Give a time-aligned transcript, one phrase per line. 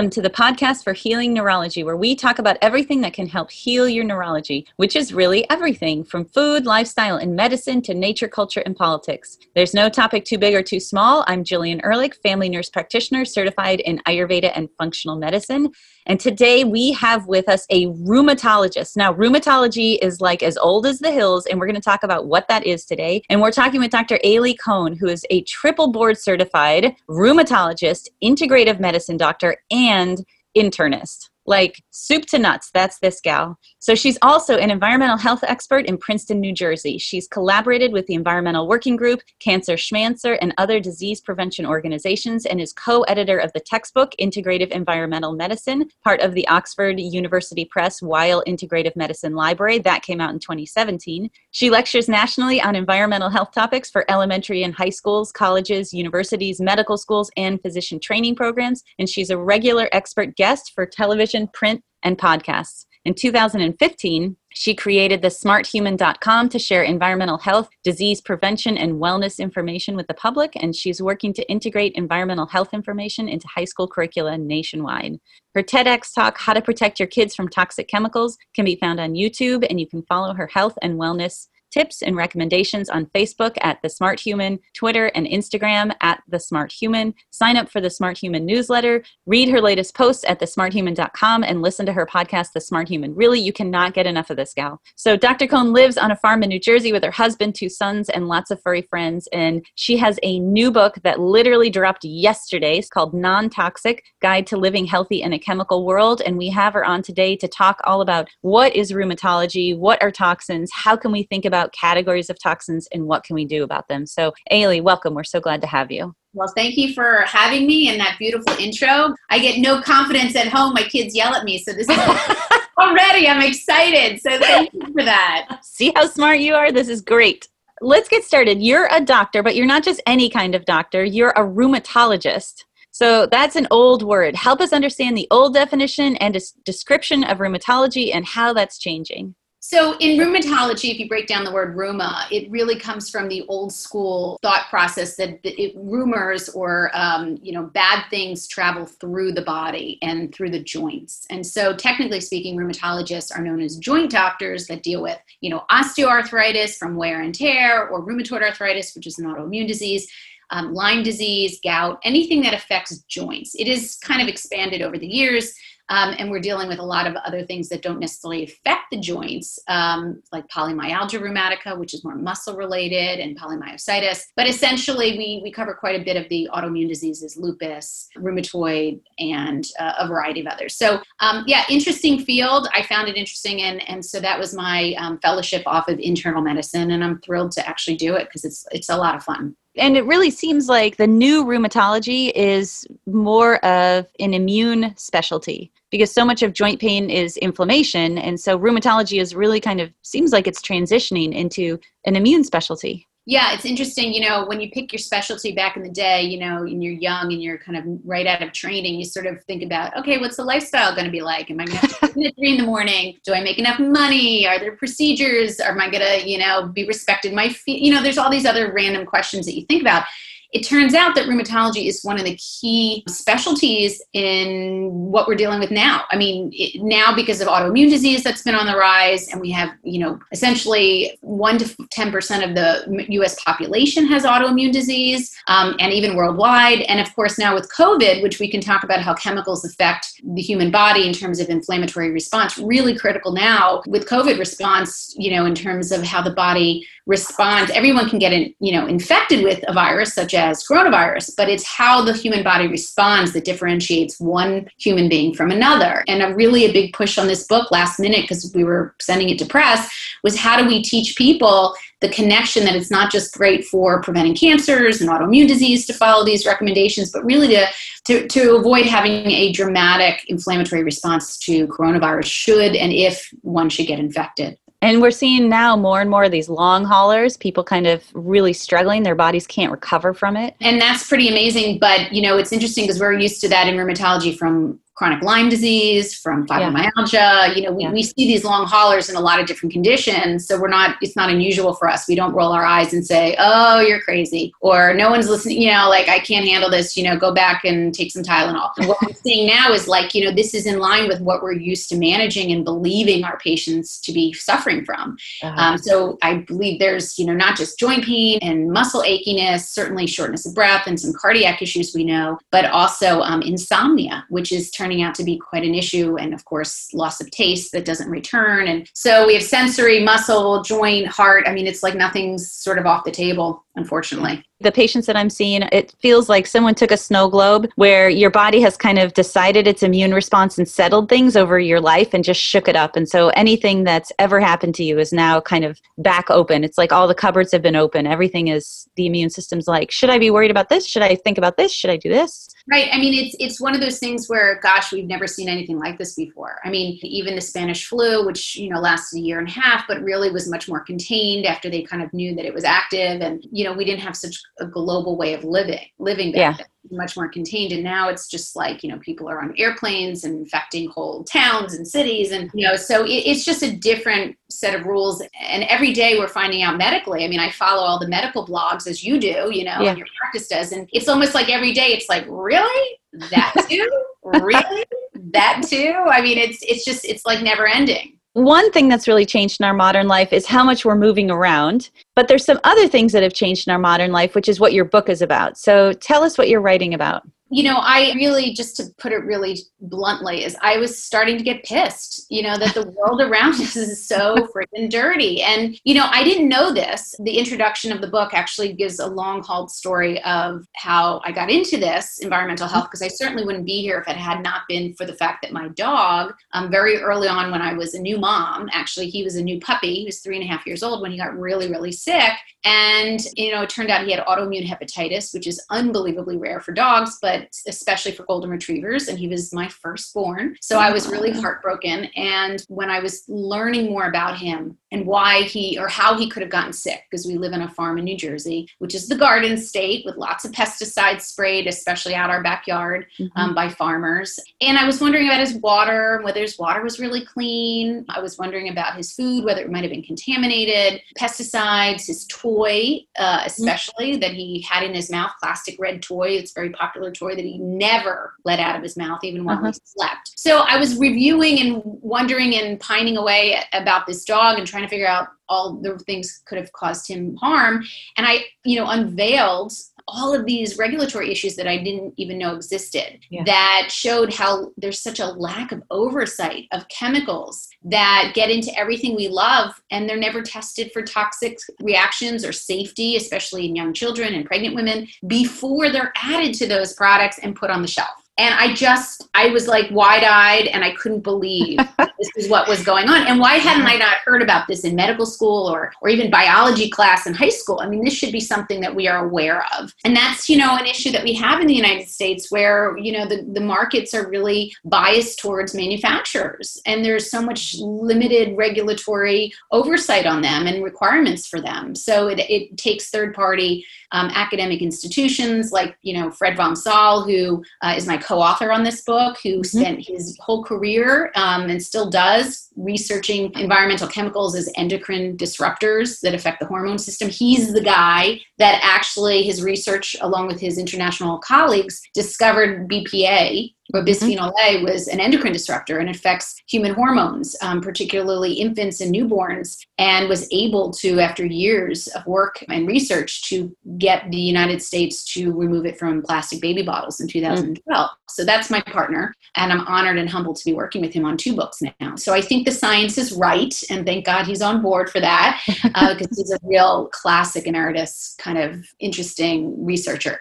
[0.00, 3.50] Welcome to the podcast for healing neurology, where we talk about everything that can help
[3.50, 8.62] heal your neurology, which is really everything from food, lifestyle, and medicine to nature, culture,
[8.64, 9.36] and politics.
[9.54, 11.22] There's no topic too big or too small.
[11.26, 15.70] I'm Jillian Ehrlich, family nurse practitioner certified in Ayurveda and functional medicine.
[16.10, 18.96] And today we have with us a rheumatologist.
[18.96, 22.26] Now, rheumatology is like as old as the hills, and we're going to talk about
[22.26, 23.22] what that is today.
[23.30, 24.18] And we're talking with Dr.
[24.24, 30.26] Aly Cohen, who is a triple board certified rheumatologist, integrative medicine doctor, and
[30.58, 32.70] internist like soup to nuts.
[32.72, 33.58] That's this gal.
[33.78, 36.98] So she's also an environmental health expert in Princeton, New Jersey.
[36.98, 42.60] She's collaborated with the Environmental Working Group, Cancer Schmancer, and other disease prevention organizations, and
[42.60, 48.02] is co editor of the textbook Integrative Environmental Medicine, part of the Oxford University Press
[48.02, 49.78] Weill Integrative Medicine Library.
[49.78, 51.30] That came out in 2017.
[51.52, 56.96] She lectures nationally on environmental health topics for elementary and high schools, colleges, universities, medical
[56.96, 58.84] schools, and physician training programs.
[58.98, 62.86] And she's a regular expert guest for television television, print, and podcasts.
[63.06, 69.96] In 2015, she created the smarthuman.com to share environmental health, disease prevention, and wellness information
[69.96, 74.36] with the public, and she's working to integrate environmental health information into high school curricula
[74.36, 75.18] nationwide.
[75.54, 79.14] Her TEDx talk, How to Protect Your Kids from Toxic Chemicals, can be found on
[79.14, 83.80] YouTube, and you can follow her health and wellness tips and recommendations on Facebook at
[83.82, 87.14] The Smart Human, Twitter and Instagram at The Smart Human.
[87.30, 91.86] Sign up for the Smart Human newsletter, read her latest posts at thesmarthuman.com, and listen
[91.86, 93.14] to her podcast, The Smart Human.
[93.14, 94.80] Really, you cannot get enough of this gal.
[94.96, 95.46] So, Dr.
[95.46, 98.50] Cohen lives on a farm in New Jersey with her husband, two sons, and lots
[98.50, 99.28] of furry friends.
[99.32, 102.78] And she has a new book that literally dropped yesterday.
[102.78, 106.22] It's called Non Toxic Guide to Living Healthy in a Chemical World.
[106.24, 110.10] And we have her on today to talk all about what is rheumatology, what are
[110.10, 113.62] toxins, how can we think about about categories of toxins and what can we do
[113.62, 114.06] about them.
[114.06, 115.14] So, Aly, welcome.
[115.14, 116.14] We're so glad to have you.
[116.32, 119.14] Well, thank you for having me and that beautiful intro.
[119.30, 120.74] I get no confidence at home.
[120.74, 121.58] My kids yell at me.
[121.58, 121.98] So this is
[122.78, 124.20] already, I'm excited.
[124.20, 125.58] So thank you for that.
[125.62, 126.70] See how smart you are?
[126.72, 127.48] This is great.
[127.80, 128.62] Let's get started.
[128.62, 131.04] You're a doctor, but you're not just any kind of doctor.
[131.04, 132.64] You're a rheumatologist.
[132.92, 134.36] So that's an old word.
[134.36, 139.34] Help us understand the old definition and description of rheumatology and how that's changing.
[139.62, 143.44] So, in rheumatology, if you break down the word rheuma, it really comes from the
[143.46, 149.32] old school thought process that it, rumors or um, you know bad things travel through
[149.32, 151.26] the body and through the joints.
[151.28, 155.64] And so, technically speaking, rheumatologists are known as joint doctors that deal with you know
[155.70, 160.10] osteoarthritis from wear and tear, or rheumatoid arthritis, which is an autoimmune disease.
[160.52, 163.54] Um, Lyme disease, gout, anything that affects joints.
[163.54, 165.54] It is kind of expanded over the years.
[165.90, 168.98] Um, and we're dealing with a lot of other things that don't necessarily affect the
[168.98, 174.22] joints, um, like polymyalgia rheumatica, which is more muscle related, and polymyositis.
[174.36, 179.66] But essentially, we, we cover quite a bit of the autoimmune diseases, lupus, rheumatoid, and
[179.78, 180.76] uh, a variety of others.
[180.76, 182.68] So, um, yeah, interesting field.
[182.72, 183.62] I found it interesting.
[183.62, 186.92] And, and so that was my um, fellowship off of internal medicine.
[186.92, 189.96] And I'm thrilled to actually do it because it's, it's a lot of fun and
[189.96, 196.24] it really seems like the new rheumatology is more of an immune specialty because so
[196.24, 198.18] much of joint pain is inflammation.
[198.18, 203.08] And so rheumatology is really kind of seems like it's transitioning into an immune specialty
[203.30, 204.12] yeah, it's interesting.
[204.12, 206.92] You know, when you pick your specialty back in the day, you know, and you're
[206.92, 210.18] young and you're kind of right out of training, you sort of think about, okay,
[210.18, 211.48] what's the lifestyle going to be like?
[211.48, 213.18] Am I going to have to at three in the morning?
[213.22, 214.48] Do I make enough money?
[214.48, 215.60] Are there procedures?
[215.60, 217.32] Am I going to, you know, be respected?
[217.32, 220.06] My, you know, there's all these other random questions that you think about
[220.52, 225.60] it turns out that rheumatology is one of the key specialties in what we're dealing
[225.60, 226.04] with now.
[226.10, 229.50] I mean, it, now because of autoimmune disease that's been on the rise, and we
[229.52, 235.76] have, you know, essentially one to 10% of the US population has autoimmune disease, um,
[235.78, 236.80] and even worldwide.
[236.82, 240.42] And of course, now with COVID, which we can talk about how chemicals affect the
[240.42, 245.46] human body in terms of inflammatory response, really critical now with COVID response, you know,
[245.46, 247.70] in terms of how the body responds.
[247.72, 251.48] Everyone can get, in, you know, infected with a virus such as as coronavirus, but
[251.48, 256.02] it's how the human body responds that differentiates one human being from another.
[256.08, 259.28] And a really a big push on this book last minute because we were sending
[259.28, 259.88] it to press
[260.24, 264.34] was how do we teach people the connection that it's not just great for preventing
[264.34, 267.66] cancers and autoimmune disease to follow these recommendations, but really to,
[268.06, 273.86] to, to avoid having a dramatic inflammatory response to coronavirus should and if one should
[273.86, 274.58] get infected.
[274.82, 278.54] And we're seeing now more and more of these long haulers, people kind of really
[278.54, 279.02] struggling.
[279.02, 280.54] Their bodies can't recover from it.
[280.60, 281.78] And that's pretty amazing.
[281.78, 285.48] But, you know, it's interesting because we're used to that in rheumatology from chronic Lyme
[285.48, 287.12] disease, from fibromyalgia.
[287.14, 287.46] Yeah.
[287.46, 287.90] You know, we, yeah.
[287.90, 290.46] we see these long haulers in a lot of different conditions.
[290.46, 292.06] So we're not, it's not unusual for us.
[292.06, 294.52] We don't roll our eyes and say, oh, you're crazy.
[294.60, 297.64] Or no one's listening, you know, like, I can't handle this, you know, go back
[297.64, 298.72] and take some Tylenol.
[298.76, 301.42] And what we're seeing now is like, you know, this is in line with what
[301.42, 305.16] we're used to managing and believing our patients to be suffering from.
[305.42, 305.54] Uh-huh.
[305.56, 310.06] Um, so I believe there's, you know, not just joint pain and muscle achiness, certainly
[310.06, 314.70] shortness of breath and some cardiac issues we know, but also um, insomnia, which is
[314.70, 316.16] turning out to be quite an issue.
[316.16, 318.68] And of course, loss of taste that doesn't return.
[318.68, 321.44] And so we have sensory, muscle, joint, heart.
[321.46, 325.30] I mean, it's like nothing's sort of off the table, unfortunately the patients that I'm
[325.30, 329.14] seeing, it feels like someone took a snow globe where your body has kind of
[329.14, 332.96] decided its immune response and settled things over your life and just shook it up.
[332.96, 336.62] And so anything that's ever happened to you is now kind of back open.
[336.62, 338.06] It's like all the cupboards have been open.
[338.06, 340.86] Everything is the immune system's like, should I be worried about this?
[340.86, 341.72] Should I think about this?
[341.72, 342.48] Should I do this?
[342.70, 342.88] Right.
[342.92, 345.98] I mean, it's it's one of those things where, gosh, we've never seen anything like
[345.98, 346.60] this before.
[346.64, 349.86] I mean, even the Spanish flu, which you know lasted a year and a half,
[349.88, 353.22] but really was much more contained after they kind of knew that it was active,
[353.22, 356.64] and you know, we didn't have such a global way of living living back yeah.
[356.90, 357.72] much more contained.
[357.72, 361.74] And now it's just like you know people are on airplanes and infecting whole towns
[361.74, 362.32] and cities.
[362.32, 365.22] And you know so it, it's just a different set of rules.
[365.40, 367.24] And every day we're finding out medically.
[367.24, 369.90] I mean i follow all the medical blogs as you do you know yeah.
[369.90, 370.72] and your practice does.
[370.72, 372.98] And it's almost like every day it's like really?
[373.30, 374.04] That too?
[374.22, 374.84] Really?
[375.32, 375.94] That too?
[376.06, 379.66] I mean it's it's just it's like never ending one thing that's really changed in
[379.66, 381.90] our modern life is how much we're moving around.
[382.14, 384.72] But there's some other things that have changed in our modern life, which is what
[384.72, 385.58] your book is about.
[385.58, 389.24] So tell us what you're writing about you know, I really, just to put it
[389.24, 393.54] really bluntly, is I was starting to get pissed, you know, that the world around
[393.54, 395.42] us is so freaking dirty.
[395.42, 397.14] And, you know, I didn't know this.
[397.18, 401.50] The introduction of the book actually gives a long hauled story of how I got
[401.50, 404.94] into this environmental health, because I certainly wouldn't be here if it had not been
[404.94, 408.18] for the fact that my dog, um, very early on when I was a new
[408.18, 411.02] mom, actually, he was a new puppy, he was three and a half years old
[411.02, 412.32] when he got really, really sick.
[412.64, 416.72] And, you know, it turned out he had autoimmune hepatitis, which is unbelievably rare for
[416.72, 419.08] dogs, but especially for golden retrievers.
[419.08, 420.56] And he was my firstborn.
[420.60, 422.04] So I was really heartbroken.
[422.16, 426.42] And when I was learning more about him and why he or how he could
[426.42, 429.16] have gotten sick, because we live in a farm in New Jersey, which is the
[429.16, 433.38] garden state with lots of pesticides sprayed, especially out our backyard mm-hmm.
[433.38, 434.38] um, by farmers.
[434.60, 438.04] And I was wondering about his water, whether his water was really clean.
[438.08, 443.00] I was wondering about his food, whether it might have been contaminated, pesticides, his toy,
[443.18, 443.46] uh, mm-hmm.
[443.46, 446.28] especially that he had in his mouth, plastic red toy.
[446.30, 449.58] It's a very popular toy that he never let out of his mouth, even while
[449.58, 449.72] uh-huh.
[449.72, 450.32] he slept.
[450.36, 454.88] So I was reviewing and wondering and pining away about this dog and trying to
[454.88, 457.84] figure out all the things could have caused him harm.
[458.16, 459.72] And I, you know, unveiled
[460.12, 463.44] all of these regulatory issues that I didn't even know existed yeah.
[463.44, 469.16] that showed how there's such a lack of oversight of chemicals that get into everything
[469.16, 474.34] we love and they're never tested for toxic reactions or safety, especially in young children
[474.34, 478.54] and pregnant women, before they're added to those products and put on the shelf and
[478.54, 482.82] I just I was like wide eyed and I couldn't believe this is what was
[482.82, 483.26] going on.
[483.26, 486.88] And why hadn't I not heard about this in medical school or or even biology
[486.88, 487.80] class in high school?
[487.80, 489.94] I mean, this should be something that we are aware of.
[490.04, 493.12] And that's, you know, an issue that we have in the United States where, you
[493.12, 499.52] know, the, the markets are really biased towards manufacturers and there's so much limited regulatory
[499.70, 501.94] oversight on them and requirements for them.
[501.94, 507.24] So it, it takes third party um, academic institutions like, you know, Fred Vom Saal,
[507.24, 509.78] who uh, is my co-author on this book, who mm-hmm.
[509.78, 516.34] spent his whole career um, and still does researching environmental chemicals as endocrine disruptors that
[516.34, 517.28] affect the hormone system.
[517.28, 524.04] He's the guy that actually his research, along with his international colleagues, discovered BPA but
[524.04, 524.26] mm-hmm.
[524.26, 529.78] bisphenol A was an endocrine disruptor and affects human hormones, um, particularly infants and newborns,
[529.98, 535.24] and was able to, after years of work and research, to get the United States
[535.34, 538.10] to remove it from plastic baby bottles in 2012.
[538.10, 538.14] Mm.
[538.28, 541.36] So that's my partner, and I'm honored and humbled to be working with him on
[541.36, 542.14] two books now.
[542.16, 545.60] So I think the science is right, and thank God he's on board for that
[545.66, 550.38] because uh, he's a real classic emeritus kind of interesting researcher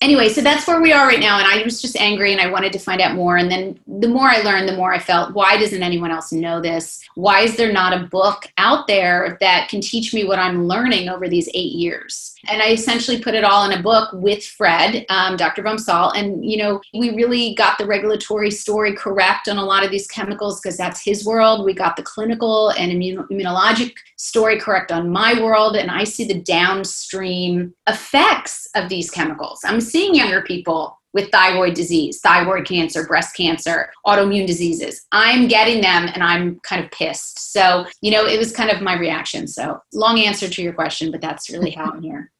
[0.00, 1.38] anyway, so that's where we are right now.
[1.38, 3.36] And I was just angry and I wanted to find out more.
[3.36, 6.60] And then the more I learned, the more I felt, why doesn't anyone else know
[6.60, 7.00] this?
[7.14, 11.08] Why is there not a book out there that can teach me what I'm learning
[11.08, 12.34] over these eight years?
[12.46, 15.62] And I essentially put it all in a book with Fred, um, Dr.
[15.62, 16.12] Vom Saal.
[16.12, 20.06] And, you know, we really got the regulatory story correct on a lot of these
[20.06, 21.64] chemicals because that's his world.
[21.64, 25.76] We got the clinical and immunologic story correct on my world.
[25.76, 29.60] And I see the downstream effects of these chemicals.
[29.64, 35.06] I'm seeing younger people with thyroid disease, thyroid cancer, breast cancer, autoimmune diseases.
[35.12, 37.52] I'm getting them and I'm kind of pissed.
[37.52, 39.46] So, you know, it was kind of my reaction.
[39.46, 42.30] So, long answer to your question, but that's really how I'm here.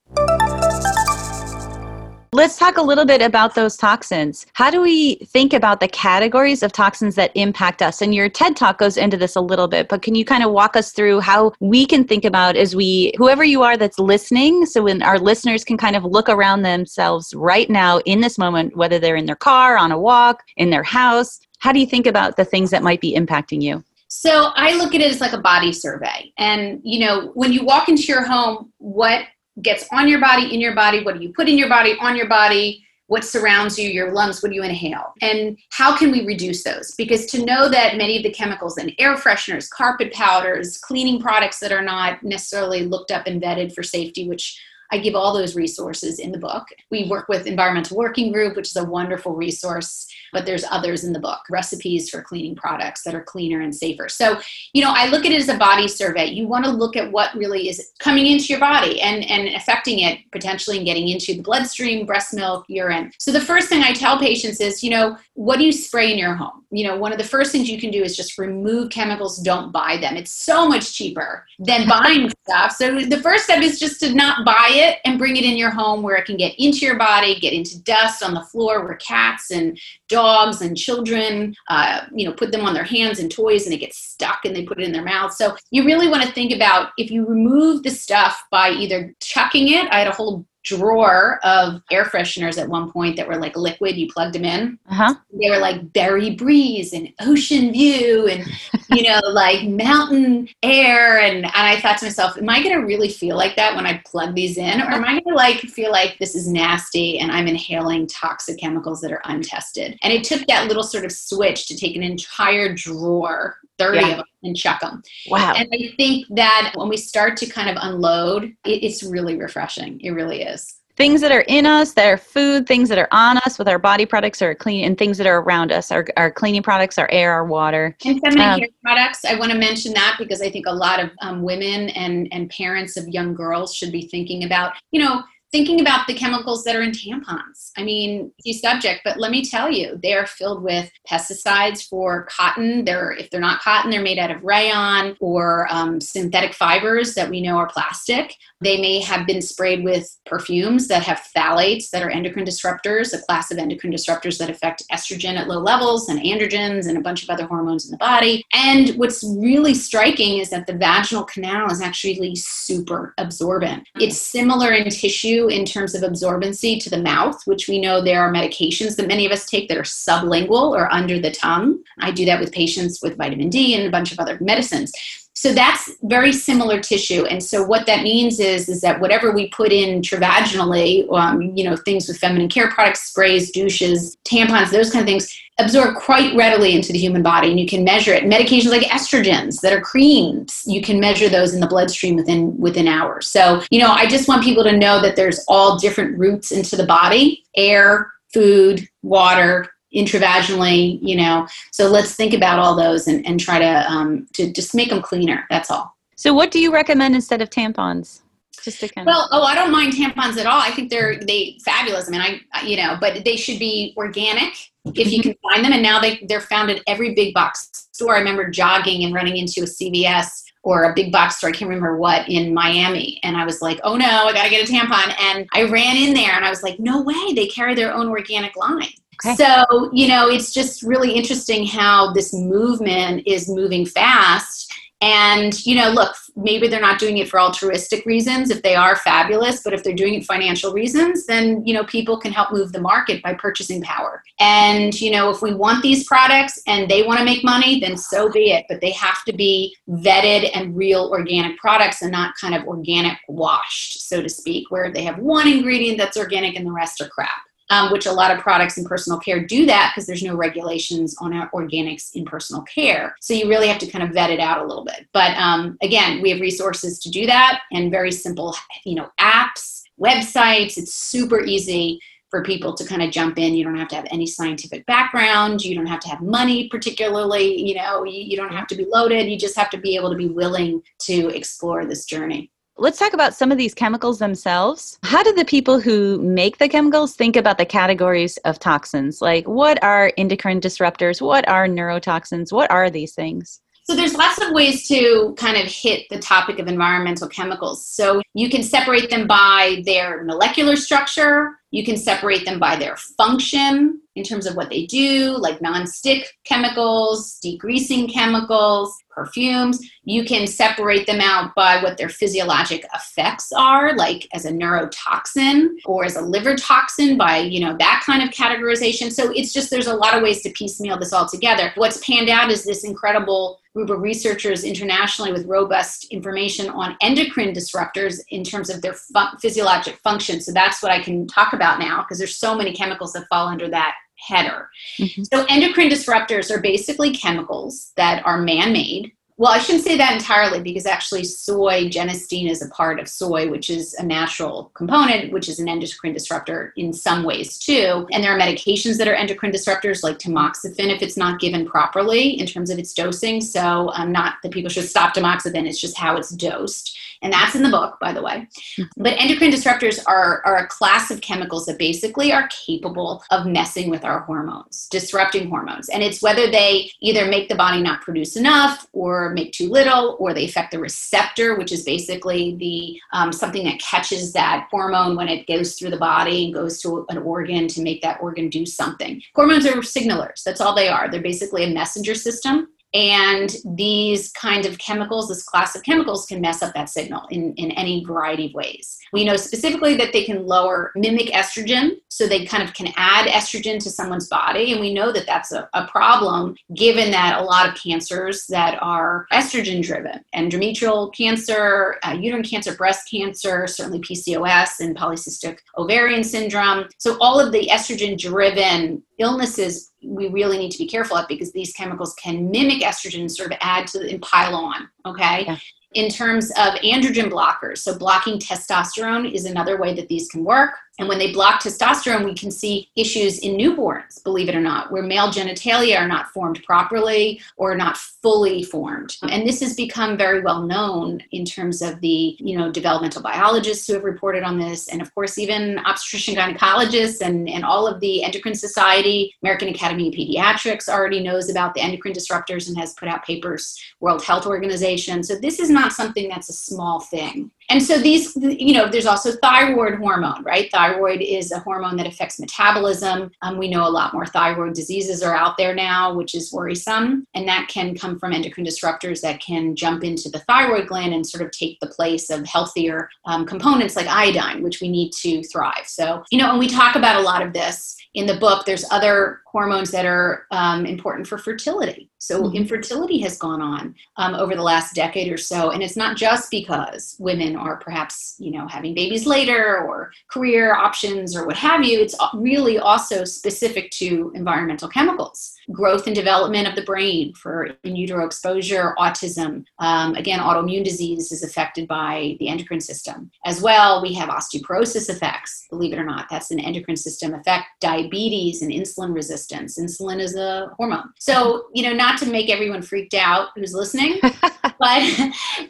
[2.38, 4.46] Let's talk a little bit about those toxins.
[4.52, 8.00] How do we think about the categories of toxins that impact us?
[8.00, 10.52] And your TED talk goes into this a little bit, but can you kind of
[10.52, 14.66] walk us through how we can think about as we, whoever you are that's listening,
[14.66, 18.76] so when our listeners can kind of look around themselves right now in this moment,
[18.76, 22.06] whether they're in their car, on a walk, in their house, how do you think
[22.06, 23.82] about the things that might be impacting you?
[24.06, 26.32] So I look at it as like a body survey.
[26.38, 29.24] And, you know, when you walk into your home, what
[29.62, 32.16] gets on your body, in your body, what do you put in your body, on
[32.16, 35.14] your body, what surrounds you, your lungs, what do you inhale?
[35.22, 36.94] And how can we reduce those?
[36.94, 41.58] Because to know that many of the chemicals in air fresheners, carpet powders, cleaning products
[41.60, 44.60] that are not necessarily looked up and vetted for safety, which
[44.90, 46.64] I give all those resources in the book.
[46.90, 51.12] We work with Environmental Working Group, which is a wonderful resource, but there's others in
[51.12, 54.08] the book, recipes for cleaning products that are cleaner and safer.
[54.08, 54.40] So,
[54.72, 56.26] you know, I look at it as a body survey.
[56.26, 60.00] You want to look at what really is coming into your body and, and affecting
[60.00, 63.12] it potentially and getting into the bloodstream, breast milk, urine.
[63.18, 66.18] So the first thing I tell patients is, you know, what do you spray in
[66.18, 66.64] your home?
[66.70, 69.72] You know, one of the first things you can do is just remove chemicals, don't
[69.72, 70.16] buy them.
[70.16, 72.72] It's so much cheaper than buying stuff.
[72.72, 75.70] So the first step is just to not buy it and bring it in your
[75.70, 78.96] home where it can get into your body, get into dust on the floor where
[78.96, 83.64] cats and dogs and children, uh, you know, put them on their hands and toys
[83.64, 85.32] and it gets stuck and they put it in their mouth.
[85.32, 89.68] So you really want to think about if you remove the stuff by either chucking
[89.68, 89.88] it.
[89.92, 93.96] I had a whole drawer of air fresheners at one point that were like liquid.
[93.96, 94.78] You plugged them in.
[94.90, 95.14] Uh-huh.
[95.32, 98.44] They were like berry breeze and ocean view and
[98.90, 101.20] you know like mountain air.
[101.20, 103.86] And, and I thought to myself, am I going to really feel like that when
[103.86, 107.18] I plug these in, or am I going to like feel like this is nasty
[107.18, 109.98] and I'm inhaling toxic chemicals that are untested?
[110.02, 114.08] And it took that little sort of switch to take an entire drawer 30 yeah.
[114.08, 115.02] of them and chuck them.
[115.28, 115.54] Wow.
[115.56, 120.00] And I think that when we start to kind of unload, it, it's really refreshing.
[120.00, 120.74] It really is.
[120.96, 123.78] Things that are in us, that are food, things that are on us with our
[123.78, 127.08] body products are clean, and things that are around us, our, our cleaning products, our
[127.12, 127.96] air, our water.
[128.04, 130.98] And feminine um, care products, I want to mention that because I think a lot
[130.98, 135.22] of um, women and, and parents of young girls should be thinking about, you know,
[135.50, 137.70] thinking about the chemicals that are in tampons.
[137.76, 142.24] I mean, the subject, but let me tell you, they are filled with pesticides for
[142.24, 142.84] cotton.
[142.84, 147.30] They're if they're not cotton, they're made out of rayon or um, synthetic fibers that
[147.30, 148.34] we know are plastic.
[148.60, 153.22] They may have been sprayed with perfumes that have phthalates that are endocrine disruptors, a
[153.22, 157.22] class of endocrine disruptors that affect estrogen at low levels and androgens and a bunch
[157.22, 158.44] of other hormones in the body.
[158.52, 163.86] And what's really striking is that the vaginal canal is actually super absorbent.
[163.98, 168.20] It's similar in tissue in terms of absorbency to the mouth, which we know there
[168.20, 171.78] are medications that many of us take that are sublingual or under the tongue.
[172.00, 174.92] I do that with patients with vitamin D and a bunch of other medicines.
[175.38, 177.24] So that's very similar tissue.
[177.26, 181.62] And so what that means is, is that whatever we put in intravaginally, um, you
[181.62, 186.34] know, things with feminine care products, sprays, douches, tampons, those kind of things, absorb quite
[186.34, 187.50] readily into the human body.
[187.50, 188.24] And you can measure it.
[188.24, 192.88] Medications like estrogens that are creams, you can measure those in the bloodstream within within
[192.88, 193.28] hours.
[193.28, 196.74] So, you know, I just want people to know that there's all different routes into
[196.74, 201.46] the body, air, food, water, intravaginally, you know.
[201.72, 205.02] So let's think about all those and, and try to um, to just make them
[205.02, 205.44] cleaner.
[205.50, 205.96] That's all.
[206.16, 208.22] So what do you recommend instead of tampons?
[208.62, 210.60] Just to kind well, oh, I don't mind tampons at all.
[210.60, 212.08] I think they're they fabulous.
[212.08, 214.54] I mean, I you know, but they should be organic
[214.94, 215.72] if you can find them.
[215.72, 218.16] And now they they're found at every big box store.
[218.16, 220.28] I remember jogging and running into a CVS
[220.62, 223.20] or a big box store, I can't remember what, in Miami.
[223.22, 225.14] And I was like, oh no, I gotta get a tampon.
[225.18, 228.08] And I ran in there and I was like, no way, they carry their own
[228.08, 228.92] organic line.
[229.24, 229.34] Okay.
[229.34, 234.72] So, you know, it's just really interesting how this movement is moving fast.
[235.00, 238.96] And, you know, look, maybe they're not doing it for altruistic reasons if they are
[238.96, 242.72] fabulous, but if they're doing it financial reasons, then, you know, people can help move
[242.72, 244.24] the market by purchasing power.
[244.40, 247.96] And, you know, if we want these products and they want to make money, then
[247.96, 248.66] so be it.
[248.68, 253.18] But they have to be vetted and real organic products and not kind of organic
[253.28, 257.08] washed, so to speak, where they have one ingredient that's organic and the rest are
[257.08, 257.38] crap
[257.70, 261.14] um, which a lot of products in personal care do that because there's no regulations
[261.20, 263.14] on organics in personal care.
[263.20, 265.06] So you really have to kind of vet it out a little bit.
[265.12, 269.82] But um, again, we have resources to do that and very simple, you know, apps,
[270.00, 270.76] websites.
[270.76, 273.54] It's super easy for people to kind of jump in.
[273.54, 275.64] You don't have to have any scientific background.
[275.64, 277.58] You don't have to have money, particularly.
[277.60, 279.28] You know, you, you don't have to be loaded.
[279.28, 282.50] You just have to be able to be willing to explore this journey.
[282.78, 284.98] Let's talk about some of these chemicals themselves.
[285.02, 289.20] How do the people who make the chemicals think about the categories of toxins?
[289.20, 291.20] Like, what are endocrine disruptors?
[291.20, 292.52] What are neurotoxins?
[292.52, 293.60] What are these things?
[293.82, 297.86] So there's lots of ways to kind of hit the topic of environmental chemicals.
[297.86, 302.96] So you can separate them by their molecular structure, you can separate them by their
[302.96, 309.80] function in terms of what they do, like non-stick chemicals, degreasing chemicals, perfumes.
[310.04, 315.68] You can separate them out by what their physiologic effects are, like as a neurotoxin
[315.84, 319.12] or as a liver toxin by, you know, that kind of categorization.
[319.12, 321.72] So it's just there's a lot of ways to piecemeal this all together.
[321.76, 327.54] What's panned out is this incredible group of researchers internationally with robust information on endocrine
[327.54, 330.40] disruptors in terms of their fu- physiologic function.
[330.40, 333.48] So that's what I can talk about now because there's so many chemicals that fall
[333.48, 334.68] under that header.
[334.98, 335.22] Mm-hmm.
[335.24, 340.14] So, endocrine disruptors are basically chemicals that are man made well, I shouldn't say that
[340.14, 345.32] entirely because actually soy genistein is a part of soy, which is a natural component,
[345.32, 348.08] which is an endocrine disruptor in some ways too.
[348.10, 352.30] And there are medications that are endocrine disruptors, like tamoxifen, if it's not given properly
[352.30, 353.40] in terms of its dosing.
[353.40, 357.54] So, um, not that people should stop tamoxifen; it's just how it's dosed, and that's
[357.54, 358.48] in the book, by the way.
[358.78, 359.02] Mm-hmm.
[359.02, 363.90] But endocrine disruptors are are a class of chemicals that basically are capable of messing
[363.90, 368.36] with our hormones, disrupting hormones, and it's whether they either make the body not produce
[368.36, 373.32] enough or make too little, or they affect the receptor, which is basically the um,
[373.32, 377.18] something that catches that hormone when it goes through the body and goes to an
[377.18, 379.22] organ to make that organ do something.
[379.34, 380.42] Hormones are signalers.
[380.42, 381.08] That's all they are.
[381.10, 386.40] They're basically a messenger system and these kind of chemicals, this class of chemicals, can
[386.40, 388.98] mess up that signal in, in any variety of ways.
[389.12, 393.26] We know specifically that they can lower, mimic estrogen, so they kind of can add
[393.26, 394.72] estrogen to someone's body.
[394.72, 398.78] And we know that that's a, a problem given that a lot of cancers that
[398.80, 406.24] are estrogen driven, endometrial cancer, uh, uterine cancer, breast cancer, certainly PCOS and polycystic ovarian
[406.24, 406.88] syndrome.
[406.98, 411.52] So all of the estrogen driven illnesses we really need to be careful of because
[411.52, 414.88] these chemicals can mimic estrogen and sort of add to and pile on.
[415.06, 415.44] Okay.
[415.46, 415.58] Yeah
[415.94, 417.78] in terms of androgen blockers.
[417.78, 420.74] So, blocking testosterone is another way that these can work.
[420.98, 424.90] And when they block testosterone, we can see issues in newborns, believe it or not,
[424.90, 429.16] where male genitalia are not formed properly or not fully formed.
[429.22, 433.86] And this has become very well known in terms of the, you know, developmental biologists
[433.86, 438.00] who have reported on this, and of course, even obstetrician gynecologists and, and all of
[438.00, 442.94] the endocrine society, American Academy of Pediatrics already knows about the endocrine disruptors and has
[442.94, 445.22] put out papers, World Health Organization.
[445.22, 447.50] So this is not something that's a small thing.
[447.70, 450.70] And so these, you know, there's also thyroid hormone, right?
[450.72, 453.30] Thyroid is a hormone that affects metabolism.
[453.42, 457.26] Um, we know a lot more thyroid diseases are out there now, which is worrisome.
[457.34, 461.26] And that can come from endocrine disruptors that can jump into the thyroid gland and
[461.26, 465.42] sort of take the place of healthier um, components like iodine, which we need to
[465.44, 465.86] thrive.
[465.86, 468.64] So, you know, and we talk about a lot of this in the book.
[468.64, 472.10] There's other hormones that are um, important for fertility.
[472.18, 472.56] So mm-hmm.
[472.56, 476.50] infertility has gone on um, over the last decade or so, and it's not just
[476.50, 481.84] because women are perhaps you know having babies later or career options or what have
[481.84, 482.00] you.
[482.00, 487.96] It's really also specific to environmental chemicals growth and development of the brain for in
[487.96, 489.64] utero exposure, autism.
[489.78, 493.30] Um, again, autoimmune disease is affected by the endocrine system.
[493.44, 496.28] As well, we have osteoporosis effects, believe it or not.
[496.30, 499.37] That's an endocrine system effect, diabetes and insulin resistance.
[499.46, 501.12] Insulin is a hormone.
[501.18, 505.02] So, you know, not to make everyone freaked out who's listening, but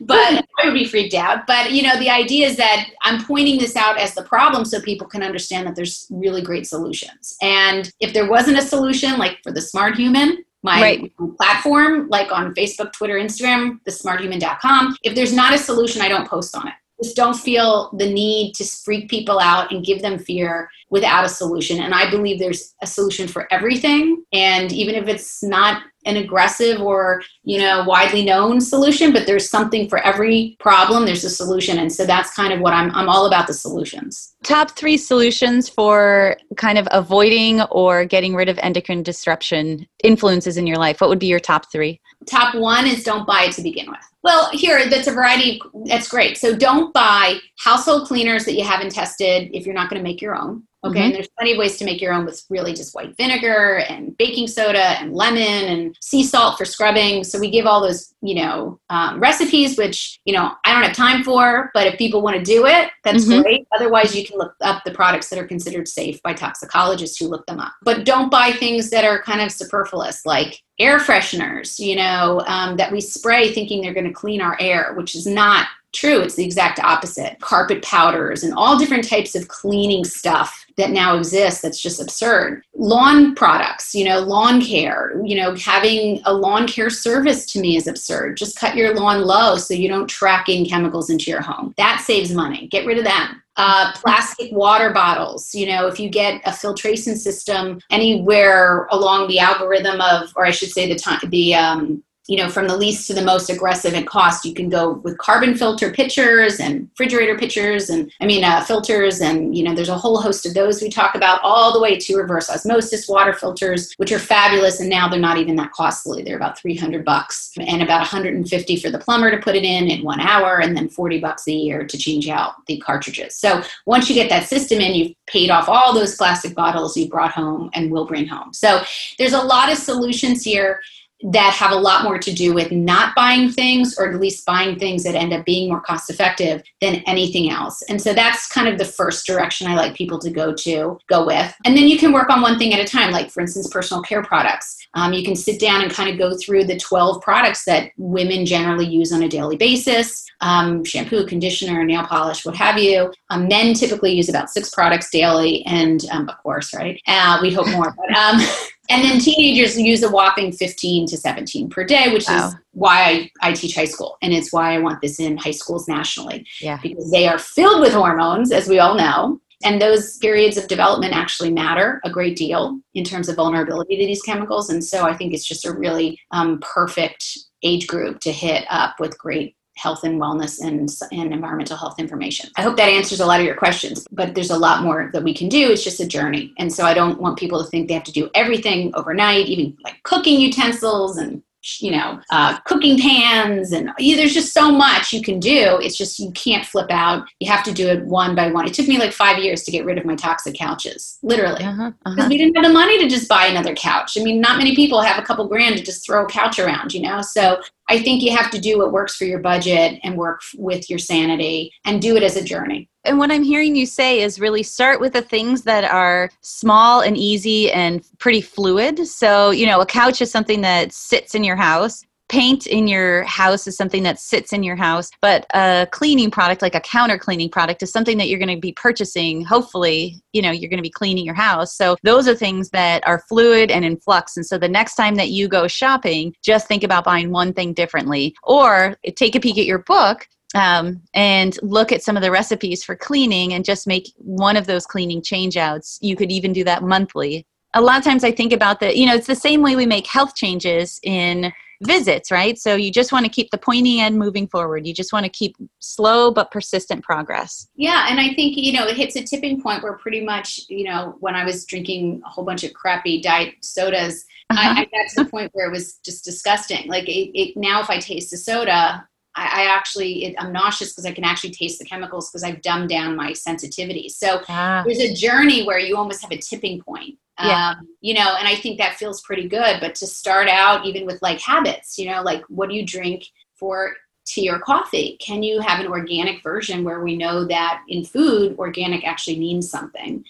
[0.00, 1.46] but I would be freaked out.
[1.46, 4.80] But you know, the idea is that I'm pointing this out as the problem so
[4.80, 7.36] people can understand that there's really great solutions.
[7.42, 11.12] And if there wasn't a solution, like for the smart smart human my right.
[11.36, 16.56] platform like on facebook twitter instagram thesmarthuman.com if there's not a solution i don't post
[16.56, 20.68] on it just don't feel the need to freak people out and give them fear
[20.90, 21.80] without a solution.
[21.80, 24.24] And i believe there's a solution for everything.
[24.32, 29.50] And even if it's not an aggressive or you know widely known solution but there's
[29.50, 31.78] something for every problem there's a solution.
[31.78, 34.34] And so that's kind of what i'm i'm all about the solutions.
[34.42, 40.66] Top 3 solutions for kind of avoiding or getting rid of endocrine disruption influences in
[40.66, 41.00] your life.
[41.00, 44.00] What would be your top 3 top 1 is don't buy it to begin with
[44.28, 45.58] well, here, that's a variety.
[45.86, 46.36] That's great.
[46.36, 50.20] So don't buy household cleaners that you haven't tested if you're not going to make
[50.20, 50.67] your own.
[50.84, 51.06] Okay, mm-hmm.
[51.06, 54.16] and there's plenty of ways to make your own with really just white vinegar and
[54.16, 57.24] baking soda and lemon and sea salt for scrubbing.
[57.24, 60.94] So we give all those, you know, um, recipes, which you know I don't have
[60.94, 63.42] time for, but if people want to do it, that's mm-hmm.
[63.42, 63.66] great.
[63.74, 67.44] Otherwise, you can look up the products that are considered safe by toxicologists who look
[67.46, 67.72] them up.
[67.82, 72.76] But don't buy things that are kind of superfluous, like air fresheners, you know, um,
[72.76, 76.20] that we spray thinking they're going to clean our air, which is not true.
[76.20, 77.40] It's the exact opposite.
[77.40, 82.62] Carpet powders and all different types of cleaning stuff that now exists that's just absurd.
[82.74, 87.76] Lawn products, you know, lawn care, you know, having a lawn care service to me
[87.76, 88.36] is absurd.
[88.36, 91.74] Just cut your lawn low so you don't track in chemicals into your home.
[91.76, 92.68] That saves money.
[92.68, 93.42] Get rid of them.
[93.56, 95.52] Uh, plastic water bottles.
[95.52, 100.52] You know, if you get a filtration system anywhere along the algorithm of, or I
[100.52, 103.94] should say, the time, the um, you know, from the least to the most aggressive
[103.94, 108.44] in cost, you can go with carbon filter pitchers and refrigerator pitchers and, I mean,
[108.44, 109.22] uh, filters.
[109.22, 111.96] And, you know, there's a whole host of those we talk about all the way
[111.96, 114.78] to reverse osmosis water filters, which are fabulous.
[114.78, 116.22] And now they're not even that costly.
[116.22, 120.04] They're about 300 bucks and about 150 for the plumber to put it in in
[120.04, 123.36] one hour and then 40 bucks a year to change out the cartridges.
[123.36, 127.08] So once you get that system in, you've paid off all those plastic bottles you
[127.08, 128.52] brought home and will bring home.
[128.52, 128.82] So
[129.18, 130.80] there's a lot of solutions here
[131.22, 134.78] that have a lot more to do with not buying things or at least buying
[134.78, 137.82] things that end up being more cost effective than anything else.
[137.82, 141.26] And so that's kind of the first direction I like people to go to, go
[141.26, 141.54] with.
[141.64, 144.02] And then you can work on one thing at a time, like for instance, personal
[144.02, 144.76] care products.
[144.94, 148.46] Um, you can sit down and kind of go through the 12 products that women
[148.46, 153.12] generally use on a daily basis um, shampoo, conditioner, nail polish, what have you.
[153.30, 157.00] Um, men typically use about six products daily, and um, of course, right?
[157.06, 157.94] Uh, we hope more.
[157.96, 158.40] But, um,
[158.88, 162.48] and then teenagers use a whopping 15 to 17 per day, which wow.
[162.48, 164.16] is why I, I, teach high school.
[164.22, 166.46] And it's why I want this in high schools nationally.
[166.60, 166.78] Yeah.
[166.82, 169.40] Because they are filled with hormones, as we all know.
[169.64, 174.06] And those periods of development actually matter a great deal in terms of vulnerability to
[174.06, 174.70] these chemicals.
[174.70, 177.24] And so I think it's just a really um, perfect
[177.62, 182.50] age group to hit up with great health and wellness and, and environmental health information.
[182.56, 185.22] I hope that answers a lot of your questions, but there's a lot more that
[185.22, 185.70] we can do.
[185.70, 186.52] It's just a journey.
[186.58, 189.76] And so I don't want people to think they have to do everything overnight, even
[189.84, 191.42] like cooking utensils and
[191.80, 195.78] you know, uh, cooking pans, and yeah, there's just so much you can do.
[195.82, 197.28] It's just you can't flip out.
[197.40, 198.66] You have to do it one by one.
[198.66, 201.78] It took me like five years to get rid of my toxic couches, literally, because
[201.78, 202.26] uh-huh, uh-huh.
[202.28, 204.16] we didn't have the money to just buy another couch.
[204.18, 206.94] I mean, not many people have a couple grand to just throw a couch around,
[206.94, 207.20] you know.
[207.22, 210.88] So I think you have to do what works for your budget and work with
[210.88, 214.38] your sanity, and do it as a journey and what I'm hearing you say is
[214.38, 219.06] really start with the things that are small and easy and pretty fluid.
[219.06, 222.04] So, you know, a couch is something that sits in your house.
[222.28, 226.60] Paint in your house is something that sits in your house, but a cleaning product
[226.60, 229.42] like a counter cleaning product is something that you're going to be purchasing.
[229.42, 231.74] Hopefully, you know, you're going to be cleaning your house.
[231.74, 234.36] So, those are things that are fluid and in flux.
[234.36, 237.72] And so, the next time that you go shopping, just think about buying one thing
[237.72, 242.30] differently or take a peek at your book um, and look at some of the
[242.30, 245.98] recipes for cleaning and just make one of those cleaning change outs.
[246.00, 247.46] You could even do that monthly.
[247.74, 249.84] A lot of times I think about that, you know, it's the same way we
[249.84, 252.58] make health changes in visits, right?
[252.58, 254.86] So you just want to keep the pointy end moving forward.
[254.86, 257.68] You just want to keep slow but persistent progress.
[257.76, 260.84] Yeah, and I think, you know, it hits a tipping point where pretty much, you
[260.84, 264.60] know, when I was drinking a whole bunch of crappy diet sodas, uh-huh.
[264.60, 266.88] I, I, got to the point where it was just disgusting.
[266.88, 269.06] Like it, it now, if I taste a soda,
[269.38, 272.60] I, I actually it, I'm nauseous because I can actually taste the chemicals because I've
[272.60, 274.08] dumbed down my sensitivity.
[274.08, 274.82] So ah.
[274.84, 277.18] there's a journey where you almost have a tipping point.
[277.40, 277.70] Yeah.
[277.70, 279.78] Um, you know, and I think that feels pretty good.
[279.80, 283.26] But to start out, even with like habits, you know, like what do you drink
[283.54, 283.94] for
[284.26, 285.16] tea or coffee?
[285.20, 289.70] Can you have an organic version where we know that in food, organic actually means
[289.70, 290.24] something?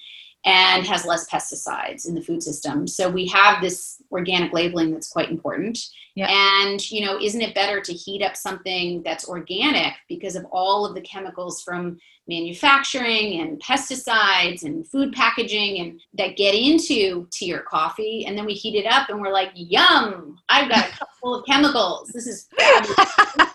[0.48, 2.86] And has less pesticides in the food system.
[2.86, 5.78] So we have this organic labeling that's quite important.
[6.14, 6.28] Yeah.
[6.30, 10.86] And, you know, isn't it better to heat up something that's organic because of all
[10.86, 17.52] of the chemicals from manufacturing and pesticides and food packaging and that get into tea
[17.52, 20.90] or coffee and then we heat it up and we're like yum i've got a
[20.90, 22.48] cup full of chemicals this is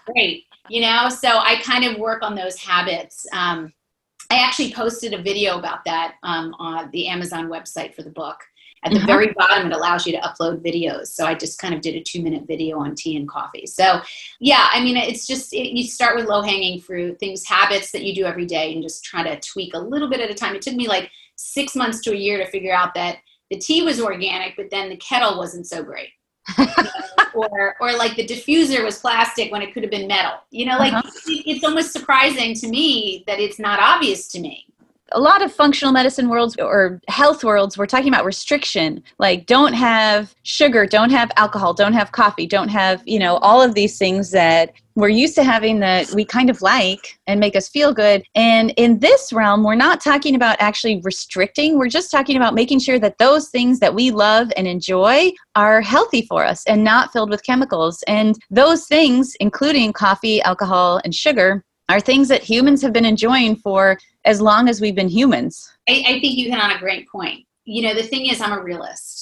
[0.07, 3.71] great you know so i kind of work on those habits um,
[4.33, 8.43] I actually posted a video about that um, on the Amazon website for the book.
[8.83, 9.05] At the mm-hmm.
[9.05, 11.07] very bottom, it allows you to upload videos.
[11.07, 13.67] So I just kind of did a two minute video on tea and coffee.
[13.67, 14.01] So,
[14.39, 18.03] yeah, I mean, it's just, it, you start with low hanging fruit, things, habits that
[18.03, 20.55] you do every day, and just try to tweak a little bit at a time.
[20.55, 23.17] It took me like six months to a year to figure out that
[23.51, 26.09] the tea was organic, but then the kettle wasn't so great
[27.33, 30.39] or or like the diffuser was plastic when it could have been metal.
[30.51, 31.09] You know, like uh-huh.
[31.27, 34.67] it, it's almost surprising to me that it's not obvious to me
[35.13, 39.03] a lot of functional medicine worlds or health worlds we're talking about restriction.
[39.19, 43.61] Like don't have sugar don't have alcohol don't have coffee don't have you know all
[43.61, 47.55] of these things that we're used to having that we kind of like and make
[47.55, 48.23] us feel good.
[48.35, 52.79] And in this realm we're not talking about actually restricting we're just talking about making
[52.79, 57.13] sure that those things that we love and enjoy are healthy for us and not
[57.13, 58.03] filled with chemicals.
[58.07, 63.55] And those things including coffee alcohol and sugar are things that humans have been enjoying
[63.57, 65.71] for as long as we've been humans.
[65.87, 67.45] I, I think you hit on a great point.
[67.65, 69.12] You know, the thing is, I'm a realist.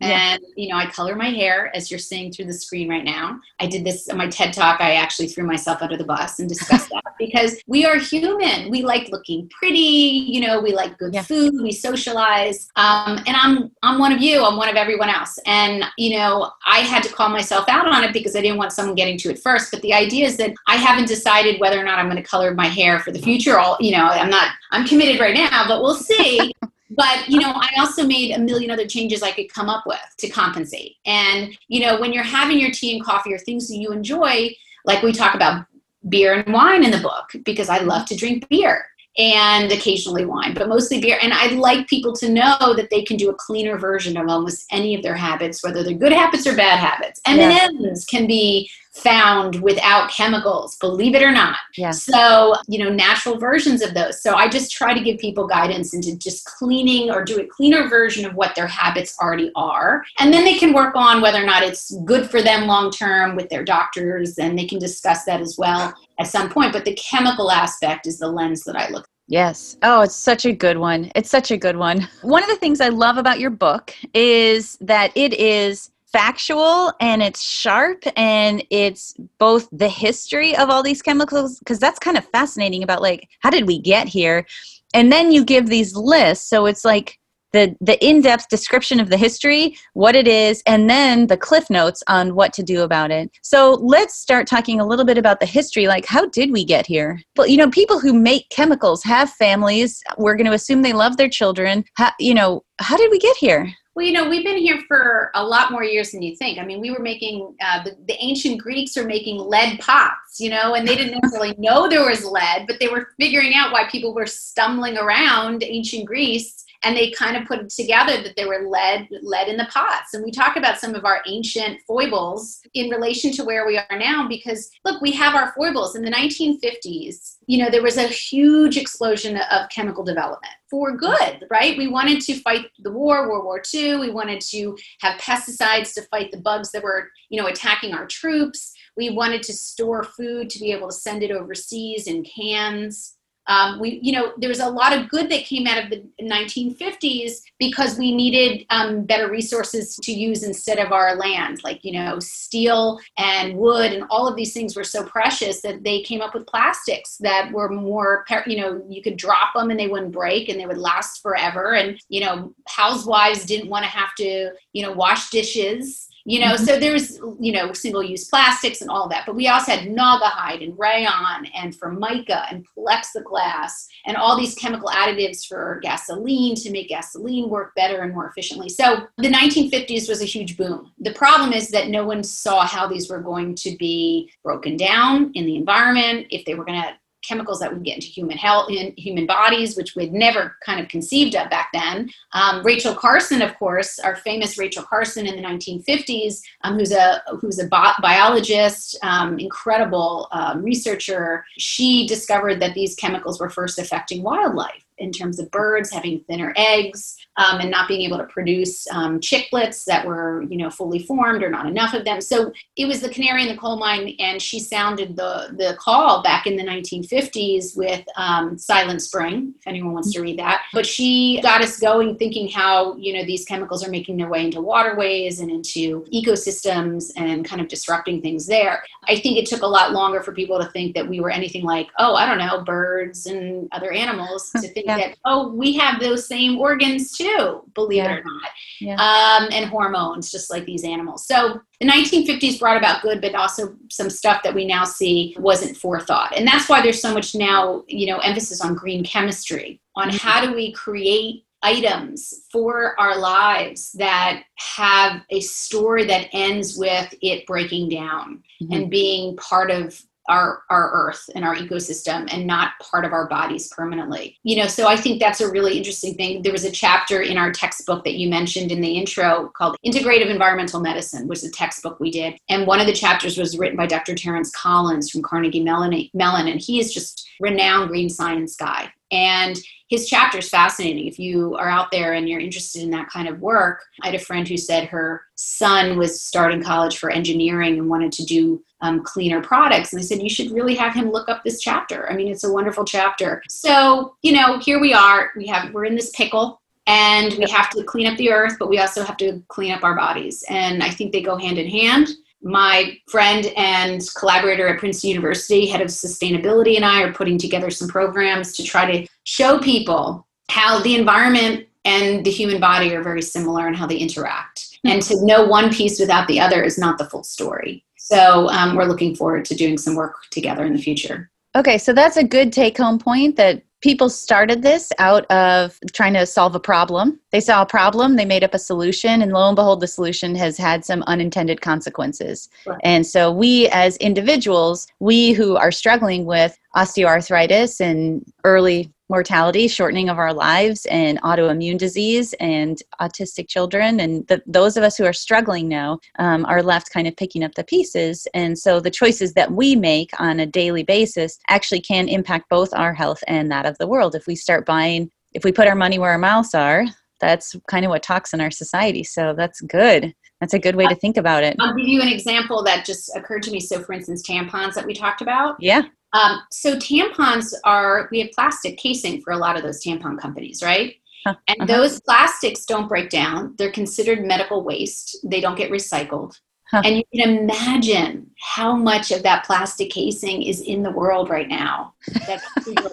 [0.00, 0.34] Yeah.
[0.34, 3.38] And, you know, I color my hair as you're seeing through the screen right now.
[3.58, 4.80] I did this on my TED talk.
[4.80, 8.70] I actually threw myself under the bus and discussed that because we are human.
[8.70, 11.22] We like looking pretty, you know, we like good yeah.
[11.22, 12.70] food, we socialize.
[12.76, 15.38] Um, and I'm, I'm one of you, I'm one of everyone else.
[15.44, 18.72] And, you know, I had to call myself out on it because I didn't want
[18.72, 19.70] someone getting to it first.
[19.70, 22.54] But the idea is that I haven't decided whether or not I'm going to color
[22.54, 23.58] my hair for the future.
[23.58, 26.52] All, you know, I'm not, I'm committed right now, but we'll see.
[27.00, 29.98] but you know i also made a million other changes i could come up with
[30.18, 30.96] to compensate.
[31.06, 34.50] And you know when you're having your tea and coffee or things that you enjoy
[34.84, 35.66] like we talk about
[36.08, 38.86] beer and wine in the book because i love to drink beer
[39.18, 41.18] and occasionally wine but mostly beer.
[41.22, 44.66] And i'd like people to know that they can do a cleaner version of almost
[44.70, 47.20] any of their habits whether they're good habits or bad habits.
[47.26, 48.18] M&ms yeah.
[48.18, 51.56] can be found without chemicals, believe it or not.
[51.76, 51.92] Yeah.
[51.92, 54.20] So, you know, natural versions of those.
[54.20, 57.88] So I just try to give people guidance into just cleaning or do a cleaner
[57.88, 60.02] version of what their habits already are.
[60.18, 63.36] And then they can work on whether or not it's good for them long term
[63.36, 66.72] with their doctors and they can discuss that as well at some point.
[66.72, 69.76] But the chemical aspect is the lens that I look Yes.
[69.84, 71.12] Oh, it's such a good one.
[71.14, 72.08] It's such a good one.
[72.22, 77.22] One of the things I love about your book is that it is factual and
[77.22, 82.24] it's sharp and it's both the history of all these chemicals because that's kind of
[82.26, 84.46] fascinating about like how did we get here?
[84.92, 87.18] And then you give these lists so it's like
[87.52, 92.02] the the in-depth description of the history what it is and then the cliff notes
[92.06, 93.30] on what to do about it.
[93.42, 96.86] So let's start talking a little bit about the history like how did we get
[96.86, 97.20] here?
[97.36, 100.02] Well you know people who make chemicals have families.
[100.18, 101.84] We're going to assume they love their children.
[101.94, 105.30] How, you know how did we get here well, you know, we've been here for
[105.34, 106.58] a lot more years than you think.
[106.58, 110.48] I mean, we were making, uh, the, the ancient Greeks are making lead pots, you
[110.48, 113.86] know, and they didn't necessarily know there was lead, but they were figuring out why
[113.90, 118.46] people were stumbling around ancient Greece and they kind of put it together that they
[118.46, 120.14] were lead lead in the pots.
[120.14, 123.98] And we talk about some of our ancient foibles in relation to where we are
[123.98, 125.96] now because look we have our foibles.
[125.96, 131.44] In the 1950s you know there was a huge explosion of chemical development for good
[131.50, 131.76] right?
[131.76, 136.02] We wanted to fight the war world war ii we wanted to have pesticides to
[136.02, 138.72] fight the bugs that were you know attacking our troops.
[138.96, 143.80] We wanted to store food to be able to send it overseas in cans um,
[143.80, 147.40] we, you know, there was a lot of good that came out of the 1950s
[147.58, 152.18] because we needed um, better resources to use instead of our land, like you know,
[152.20, 156.34] steel and wood and all of these things were so precious that they came up
[156.34, 160.48] with plastics that were more, you know, you could drop them and they wouldn't break
[160.48, 161.74] and they would last forever.
[161.74, 166.54] And you know, housewives didn't want to have to, you know, wash dishes you know
[166.54, 166.64] mm-hmm.
[166.64, 170.62] so there's you know single use plastics and all that but we also had naugahyde
[170.62, 176.88] and rayon and formica and plexiglass and all these chemical additives for gasoline to make
[176.88, 181.52] gasoline work better and more efficiently so the 1950s was a huge boom the problem
[181.52, 185.56] is that no one saw how these were going to be broken down in the
[185.56, 189.26] environment if they were going to chemicals that would get into human health in human
[189.26, 192.10] bodies, which we'd never kind of conceived of back then.
[192.32, 197.22] Um, Rachel Carson, of course, our famous Rachel Carson in the 1950s, um, who's a
[197.40, 201.44] who's a bi- biologist, um, incredible um, researcher.
[201.58, 206.52] She discovered that these chemicals were first affecting wildlife in terms of birds having thinner
[206.56, 211.00] eggs um, and not being able to produce um, chicklets that were you know fully
[211.00, 212.20] formed or not enough of them.
[212.20, 216.22] So it was the canary in the coal mine and she sounded the the call
[216.22, 220.62] back in the 1950s with um, silent spring if anyone wants to read that.
[220.72, 224.44] But she got us going thinking how you know these chemicals are making their way
[224.44, 228.82] into waterways and into ecosystems and kind of disrupting things there.
[229.08, 231.64] I think it took a lot longer for people to think that we were anything
[231.64, 235.08] like oh i don't know birds and other animals to think yeah.
[235.08, 238.14] that oh we have those same organs too believe yeah.
[238.14, 238.50] it or not
[238.80, 238.94] yeah.
[238.94, 243.74] um, and hormones just like these animals so the 1950s brought about good but also
[243.90, 247.82] some stuff that we now see wasn't forethought and that's why there's so much now
[247.88, 250.16] you know emphasis on green chemistry on mm-hmm.
[250.16, 257.12] how do we create items for our lives that have a story that ends with
[257.20, 258.72] it breaking down mm-hmm.
[258.72, 263.28] and being part of our our earth and our ecosystem and not part of our
[263.28, 264.38] bodies permanently.
[264.42, 266.42] You know so i think that's a really interesting thing.
[266.42, 270.30] There was a chapter in our textbook that you mentioned in the intro called integrative
[270.30, 272.38] environmental medicine which is a textbook we did.
[272.48, 276.48] And one of the chapters was written by dr terrence collins from carnegie mellon, mellon
[276.48, 281.08] and he is just renowned green science guy And his chapter is fascinating.
[281.08, 284.14] If you are out there and you're interested in that kind of work, I had
[284.14, 288.62] a friend who said her son was starting college for engineering and wanted to do
[288.82, 289.92] um, cleaner products.
[289.92, 292.08] And they said, you should really have him look up this chapter.
[292.08, 293.42] I mean, it's a wonderful chapter.
[293.48, 295.32] So, you know, here we are.
[295.36, 298.68] We have, we're in this pickle and we have to clean up the earth, but
[298.68, 300.44] we also have to clean up our bodies.
[300.48, 302.08] And I think they go hand in hand.
[302.42, 307.70] My friend and collaborator at Princeton University, head of sustainability, and I are putting together
[307.70, 313.02] some programs to try to show people how the environment and the human body are
[313.02, 314.78] very similar and how they interact.
[314.84, 317.84] And to know one piece without the other is not the full story.
[317.96, 321.30] So um, we're looking forward to doing some work together in the future.
[321.56, 326.14] Okay, so that's a good take home point that people started this out of trying
[326.14, 327.18] to solve a problem.
[327.30, 330.34] They saw a problem, they made up a solution, and lo and behold, the solution
[330.34, 332.48] has had some unintended consequences.
[332.66, 332.80] Right.
[332.82, 340.08] And so, we as individuals, we who are struggling with osteoarthritis and early mortality, shortening
[340.08, 344.00] of our lives, and autoimmune disease, and autistic children.
[344.00, 347.44] And the, those of us who are struggling now um, are left kind of picking
[347.44, 348.26] up the pieces.
[348.32, 352.72] And so the choices that we make on a daily basis actually can impact both
[352.72, 354.14] our health and that of the world.
[354.14, 356.86] If we start buying, if we put our money where our mouths are,
[357.20, 359.04] that's kind of what talks in our society.
[359.04, 360.14] So that's good.
[360.40, 361.56] That's a good way to think about it.
[361.60, 363.60] I'll give you an example that just occurred to me.
[363.60, 365.56] So, for instance, tampons that we talked about.
[365.60, 365.82] Yeah.
[366.12, 370.62] Um, so tampons are we have plastic casing for a lot of those tampon companies,
[370.62, 370.96] right?
[371.24, 371.34] Huh.
[371.48, 371.66] And uh-huh.
[371.66, 373.54] those plastics don't break down.
[373.58, 375.18] They're considered medical waste.
[375.22, 376.38] They don't get recycled.
[376.70, 376.82] Huh.
[376.84, 381.48] And you can imagine how much of that plastic casing is in the world right
[381.48, 381.94] now.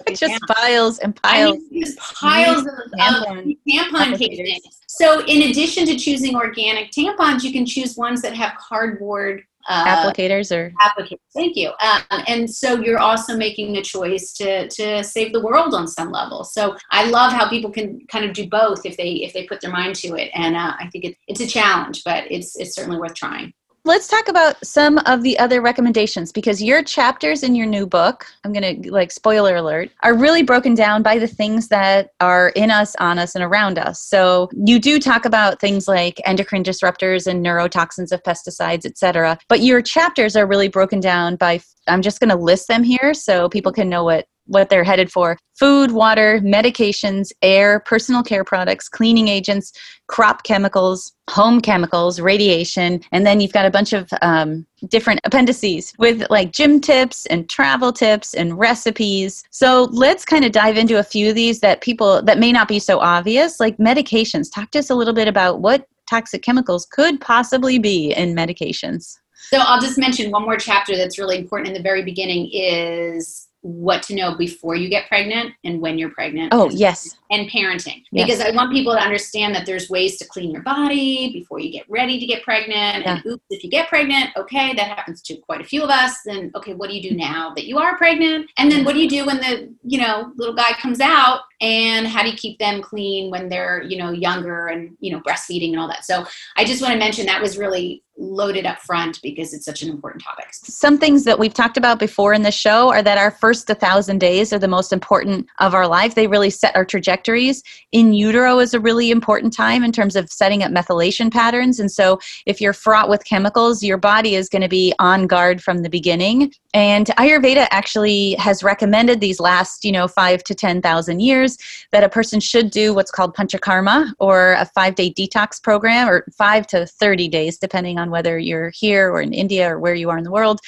[0.08, 0.38] just down.
[0.48, 1.56] piles and piles.
[1.56, 4.58] I mean, just piles of, tampon, tampon casing.
[4.88, 9.84] So, in addition to choosing organic tampons, you can choose ones that have cardboard uh,
[9.84, 11.18] applicators or applicators.
[11.34, 11.72] Thank you.
[11.80, 16.10] Um, and so you're also making a choice to to save the world on some
[16.10, 16.44] level.
[16.44, 19.60] So I love how people can kind of do both if they if they put
[19.60, 20.30] their mind to it.
[20.34, 23.52] And uh, I think it, it's a challenge, but it's it's certainly worth trying
[23.88, 28.26] let's talk about some of the other recommendations because your chapters in your new book,
[28.44, 32.70] I'm to like spoiler alert, are really broken down by the things that are in
[32.70, 34.02] us, on us, and around us.
[34.02, 39.38] So you do talk about things like endocrine disruptors and neurotoxins of pesticides, etc.
[39.48, 43.48] But your chapters are really broken down by I'm just to list them here so
[43.48, 48.88] people can know what what they're headed for food, water, medications, air, personal care products,
[48.88, 49.72] cleaning agents,
[50.06, 55.92] crop chemicals, home chemicals, radiation, and then you've got a bunch of um, different appendices
[55.98, 59.42] with like gym tips and travel tips and recipes.
[59.50, 62.68] So let's kind of dive into a few of these that people that may not
[62.68, 64.52] be so obvious, like medications.
[64.52, 69.18] Talk to us a little bit about what toxic chemicals could possibly be in medications.
[69.50, 73.47] So I'll just mention one more chapter that's really important in the very beginning is
[73.62, 76.52] what to know before you get pregnant and when you're pregnant.
[76.52, 77.16] Oh, yes.
[77.30, 78.04] And parenting.
[78.12, 78.26] Yes.
[78.26, 81.72] Because I want people to understand that there's ways to clean your body before you
[81.72, 83.04] get ready to get pregnant.
[83.04, 83.16] Yeah.
[83.16, 86.18] And oops, if you get pregnant, okay, that happens to quite a few of us.
[86.24, 88.50] Then, okay, what do you do now that you are pregnant?
[88.58, 92.06] And then what do you do when the, you know, little guy comes out and
[92.06, 95.70] how do you keep them clean when they're, you know, younger and, you know, breastfeeding
[95.70, 96.04] and all that.
[96.04, 96.24] So
[96.56, 99.88] I just want to mention that was really loaded up front because it's such an
[99.88, 100.48] important topic.
[100.50, 104.18] Some things that we've talked about before in the show are that our first 1,000
[104.18, 106.14] days are the most important of our life.
[106.14, 107.62] They really set our trajectories.
[107.92, 111.78] In utero is a really important time in terms of setting up methylation patterns.
[111.78, 115.62] And so if you're fraught with chemicals, your body is going to be on guard
[115.62, 116.52] from the beginning.
[116.74, 121.56] And Ayurveda actually has recommended these last, you know, five to 10,000 years
[121.92, 126.26] that a person should do what's called panchakarma or a five day detox program or
[126.36, 130.10] five to 30 days, depending on whether you're here or in India or where you
[130.10, 130.60] are in the world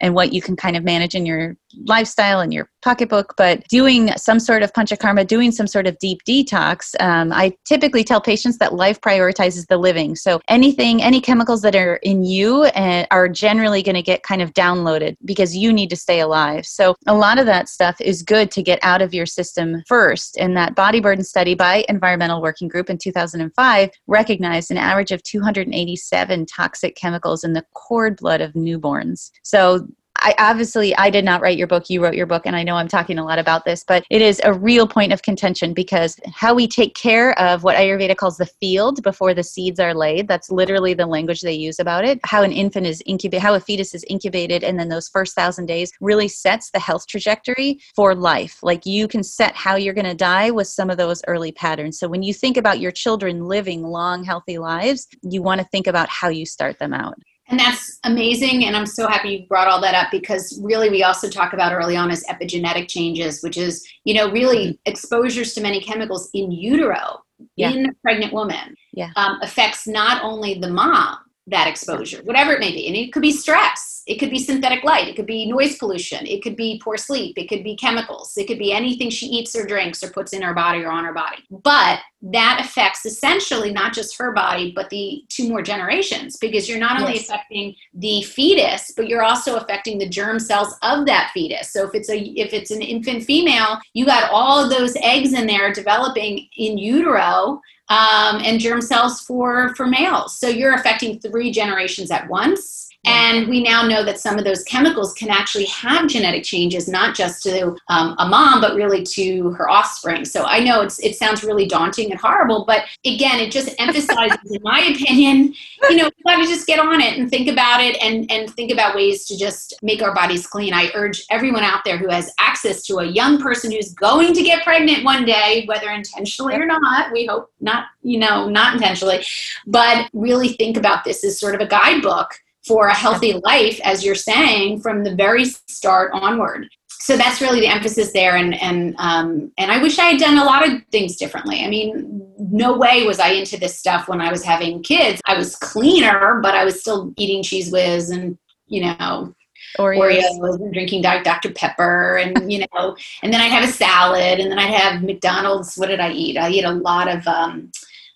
[0.00, 4.08] and what you can kind of manage in your lifestyle and your pocketbook, but doing
[4.16, 8.58] some sort of panchakarma, doing some sort of deep detox, um, I typically tell patients
[8.58, 10.16] that life prioritizes the living.
[10.16, 14.42] So anything, any chemicals that are in you uh, are generally going to get kind
[14.42, 16.66] of downloaded because you need to stay alive.
[16.66, 20.36] So a lot of that stuff is good to get out of your system first.
[20.38, 25.22] And that body burden study by Environmental Working Group in 2005 recognized an average of
[25.22, 29.30] 287 toxic chemicals in the cord blood of newborns.
[29.42, 29.86] So
[30.22, 32.76] I obviously I did not write your book, you wrote your book, and I know
[32.76, 36.16] I'm talking a lot about this, but it is a real point of contention because
[36.32, 40.28] how we take care of what Ayurveda calls the field before the seeds are laid,
[40.28, 42.20] that's literally the language they use about it.
[42.24, 45.66] How an infant is incubated, how a fetus is incubated, and then those first thousand
[45.66, 48.62] days really sets the health trajectory for life.
[48.62, 51.98] Like you can set how you're going to die with some of those early patterns.
[51.98, 55.88] So when you think about your children living long, healthy lives, you want to think
[55.88, 57.18] about how you start them out.
[57.52, 58.64] And that's amazing.
[58.64, 61.74] And I'm so happy you brought all that up because really we also talk about
[61.74, 64.90] early on as epigenetic changes, which is, you know, really mm-hmm.
[64.90, 67.22] exposures to many chemicals in utero
[67.56, 67.68] yeah.
[67.68, 69.10] in a pregnant woman yeah.
[69.16, 72.86] um, affects not only the mom, that exposure, whatever it may be.
[72.86, 76.26] And it could be stress, it could be synthetic light, it could be noise pollution,
[76.26, 79.54] it could be poor sleep, it could be chemicals, it could be anything she eats
[79.54, 81.42] or drinks or puts in her body or on her body.
[81.50, 86.78] But that affects essentially not just her body, but the two more generations because you're
[86.78, 87.28] not only yes.
[87.28, 91.72] affecting the fetus, but you're also affecting the germ cells of that fetus.
[91.72, 95.32] So if it's a if it's an infant female, you got all of those eggs
[95.32, 100.38] in there developing in utero um, and germ cells for for males.
[100.38, 102.88] So you're affecting three generations at once.
[103.04, 107.16] And we now know that some of those chemicals can actually have genetic changes, not
[107.16, 110.24] just to um, a mom, but really to her offspring.
[110.24, 114.52] So I know it's, it sounds really daunting and horrible, but again, it just emphasizes,
[114.52, 115.52] in my opinion,
[115.90, 118.48] you know, we got to just get on it and think about it and, and
[118.50, 120.72] think about ways to just make our bodies clean.
[120.72, 124.42] I urge everyone out there who has access to a young person who's going to
[124.42, 129.24] get pregnant one day, whether intentionally or not, we hope not, you know, not intentionally,
[129.66, 132.32] but really think about this as sort of a guidebook
[132.66, 136.68] for a healthy life, as you're saying, from the very start onward.
[136.88, 140.38] So that's really the emphasis there, and and um, and I wish I had done
[140.38, 141.64] a lot of things differently.
[141.64, 145.20] I mean, no way was I into this stuff when I was having kids.
[145.26, 148.38] I was cleaner, but I was still eating Cheez Whiz and
[148.68, 149.34] you know
[149.78, 150.22] Oreos.
[150.38, 151.50] Oreos and drinking Dr.
[151.50, 155.76] Pepper and you know, and then I'd have a salad and then I'd have McDonald's.
[155.76, 156.36] What did I eat?
[156.36, 157.72] I eat a lot of um,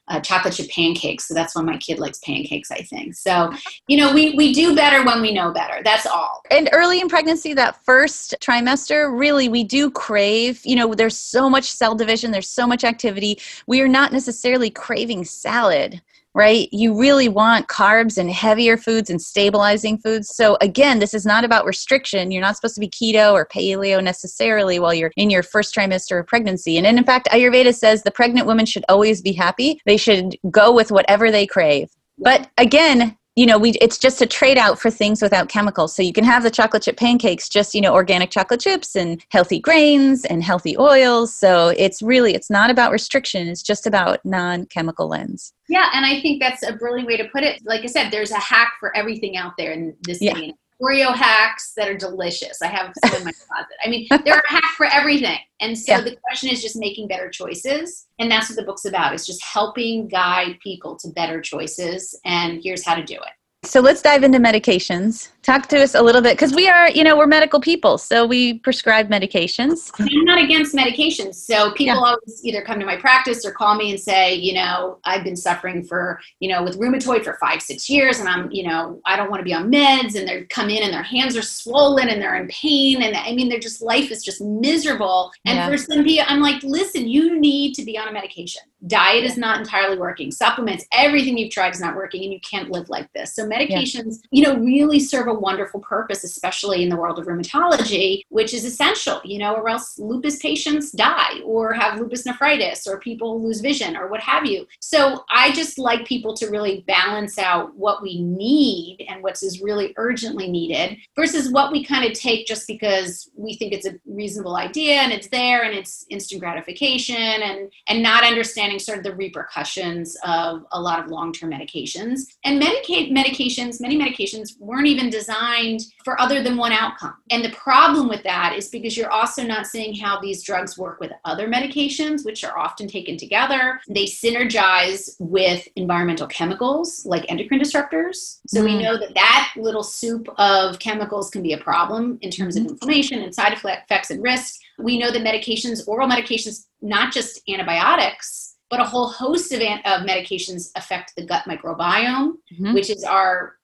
[0.08, 1.26] uh, chocolate chip pancakes.
[1.26, 3.14] So that's why my kid likes pancakes, I think.
[3.14, 3.52] So,
[3.88, 5.82] you know, we, we do better when we know better.
[5.84, 6.42] That's all.
[6.50, 11.50] And early in pregnancy, that first trimester, really, we do crave, you know, there's so
[11.50, 13.38] much cell division, there's so much activity.
[13.66, 16.00] We are not necessarily craving salad
[16.36, 16.68] right?
[16.70, 20.28] You really want carbs and heavier foods and stabilizing foods.
[20.36, 22.30] So, again, this is not about restriction.
[22.30, 26.20] You're not supposed to be keto or paleo necessarily while you're in your first trimester
[26.20, 26.76] of pregnancy.
[26.76, 29.80] And in fact, Ayurveda says the pregnant woman should always be happy.
[29.86, 31.88] They should go with whatever they crave.
[32.18, 35.94] But again, you know we it's just a trade out for things without chemicals.
[35.94, 39.24] So you can have the chocolate chip pancakes just you know organic chocolate chips and
[39.30, 41.34] healthy grains and healthy oils.
[41.34, 43.46] So it's really it's not about restriction.
[43.48, 45.52] It's just about non-chemical lens.
[45.68, 47.62] Yeah and i think that's a brilliant way to put it.
[47.64, 50.34] Like i said there's a hack for everything out there in this yeah.
[50.82, 52.60] Oreo hacks that are delicious.
[52.60, 53.76] I have some in my closet.
[53.84, 55.38] I mean, there are hacks for everything.
[55.60, 56.00] And so yeah.
[56.02, 58.06] the question is just making better choices.
[58.18, 59.14] And that's what the book's about.
[59.14, 62.18] It's just helping guide people to better choices.
[62.24, 63.32] And here's how to do it.
[63.66, 65.30] So let's dive into medications.
[65.42, 68.26] Talk to us a little bit because we are, you know, we're medical people, so
[68.26, 69.92] we prescribe medications.
[69.98, 71.34] I'm not against medications.
[71.34, 72.00] So people yeah.
[72.00, 75.36] always either come to my practice or call me and say, you know, I've been
[75.36, 79.16] suffering for, you know, with rheumatoid for five, six years, and I'm, you know, I
[79.16, 82.08] don't want to be on meds, and they come in and their hands are swollen
[82.08, 85.30] and they're in pain, and I mean, their just life is just miserable.
[85.44, 85.68] And yeah.
[85.68, 88.62] for some people, I'm like, listen, you need to be on a medication.
[88.86, 90.30] Diet is not entirely working.
[90.30, 93.34] Supplements, everything you've tried is not working, and you can't live like this.
[93.34, 94.28] So medications, yeah.
[94.30, 98.64] you know, really serve a wonderful purpose, especially in the world of rheumatology, which is
[98.64, 103.60] essential, you know, or else lupus patients die or have lupus nephritis or people lose
[103.60, 104.66] vision or what have you.
[104.80, 109.60] So I just like people to really balance out what we need and what's is
[109.62, 113.94] really urgently needed versus what we kind of take just because we think it's a
[114.04, 118.24] reasonable idea and it's there and it's instant gratification and and not
[118.66, 122.20] understanding sort of the repercussions of a lot of long-term medications.
[122.44, 127.14] And Medicaid medications, many medications weren't even designed for other than one outcome.
[127.30, 131.00] And the problem with that is because you're also not seeing how these drugs work
[131.00, 133.80] with other medications, which are often taken together.
[133.88, 138.38] They synergize with environmental chemicals like endocrine disruptors.
[138.46, 138.64] So mm.
[138.64, 142.66] we know that that little soup of chemicals can be a problem in terms mm-hmm.
[142.66, 144.60] of inflammation and side effects and risk.
[144.78, 150.06] We know that medications, oral medications, not just antibiotics, but a whole host of, of
[150.06, 152.74] medications affect the gut microbiome, mm-hmm.
[152.74, 153.56] which is our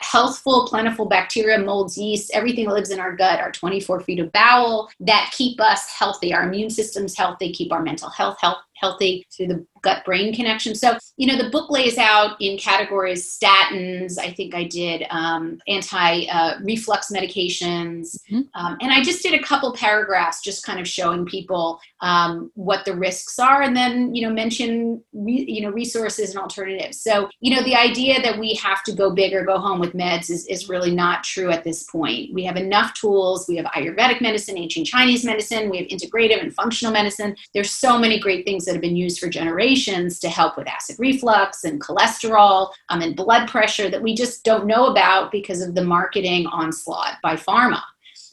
[0.00, 4.32] healthful, plentiful bacteria, molds, yeast, everything that lives in our gut, our 24 feet of
[4.32, 6.32] bowel that keep us healthy.
[6.32, 10.74] Our immune system's healthy, keep our mental health, health healthy through the gut brain connection.
[10.74, 15.58] So, you know, the book lays out in categories statins, I think I did um,
[15.68, 18.18] anti uh, reflux medications.
[18.30, 18.40] Mm-hmm.
[18.54, 22.84] Um, and I just did a couple paragraphs just kind of showing people um, what
[22.84, 27.00] the risks are and then, you know, mention, re- you know, resources and alternatives.
[27.00, 29.92] So, you know, the idea that we have to go big or go home with
[29.92, 32.32] meds is, is really not true at this point.
[32.32, 33.46] We have enough tools.
[33.48, 37.36] We have Ayurvedic medicine, ancient Chinese medicine, we have integrative and functional medicine.
[37.52, 40.68] There's so many great things things that have been used for generations to help with
[40.68, 45.60] acid reflux and cholesterol um, and blood pressure that we just don't know about because
[45.60, 47.82] of the marketing onslaught by pharma.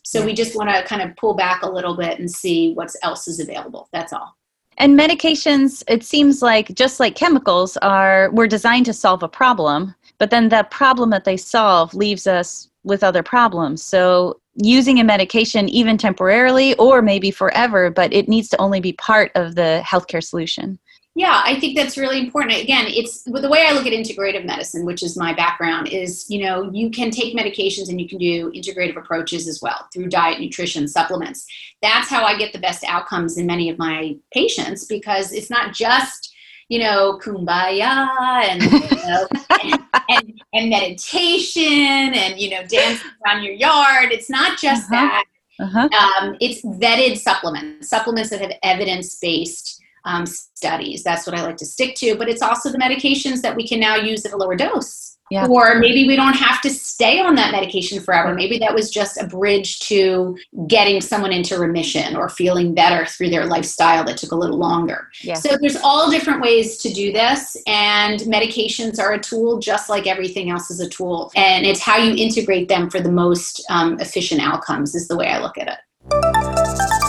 [0.04, 2.94] So we just want to kind of pull back a little bit and see what
[3.02, 3.88] else is available.
[3.94, 4.36] That's all.
[4.78, 9.96] And medications, it seems like just like chemicals are were designed to solve a problem,
[10.18, 13.84] but then that problem that they solve leaves us with other problems.
[13.84, 18.94] So using a medication even temporarily or maybe forever, but it needs to only be
[18.94, 20.80] part of the healthcare solution.
[21.14, 22.54] Yeah, I think that's really important.
[22.54, 26.42] Again, it's the way I look at integrative medicine, which is my background, is you
[26.42, 30.40] know, you can take medications and you can do integrative approaches as well through diet,
[30.40, 31.46] nutrition, supplements.
[31.82, 35.74] That's how I get the best outcomes in many of my patients because it's not
[35.74, 36.31] just
[36.72, 38.08] you know, kumbaya
[38.46, 39.28] and, you know,
[39.62, 44.14] and, and, and, meditation and, you know, dancing around your yard.
[44.14, 44.96] It's not just uh-huh.
[44.96, 45.26] that.
[45.60, 45.90] Uh-huh.
[45.90, 51.04] Um, it's vetted supplements, supplements that have evidence based um, studies.
[51.04, 52.16] That's what I like to stick to.
[52.16, 55.18] But it's also the medications that we can now use at a lower dose.
[55.32, 55.48] Yeah.
[55.48, 58.36] Or maybe we don't have to stay on that medication forever.
[58.36, 63.30] Maybe that was just a bridge to getting someone into remission or feeling better through
[63.30, 65.08] their lifestyle that took a little longer.
[65.22, 65.36] Yeah.
[65.36, 70.06] So there's all different ways to do this, and medications are a tool just like
[70.06, 71.32] everything else is a tool.
[71.38, 75.28] And it's how you integrate them for the most um, efficient outcomes, is the way
[75.28, 77.01] I look at it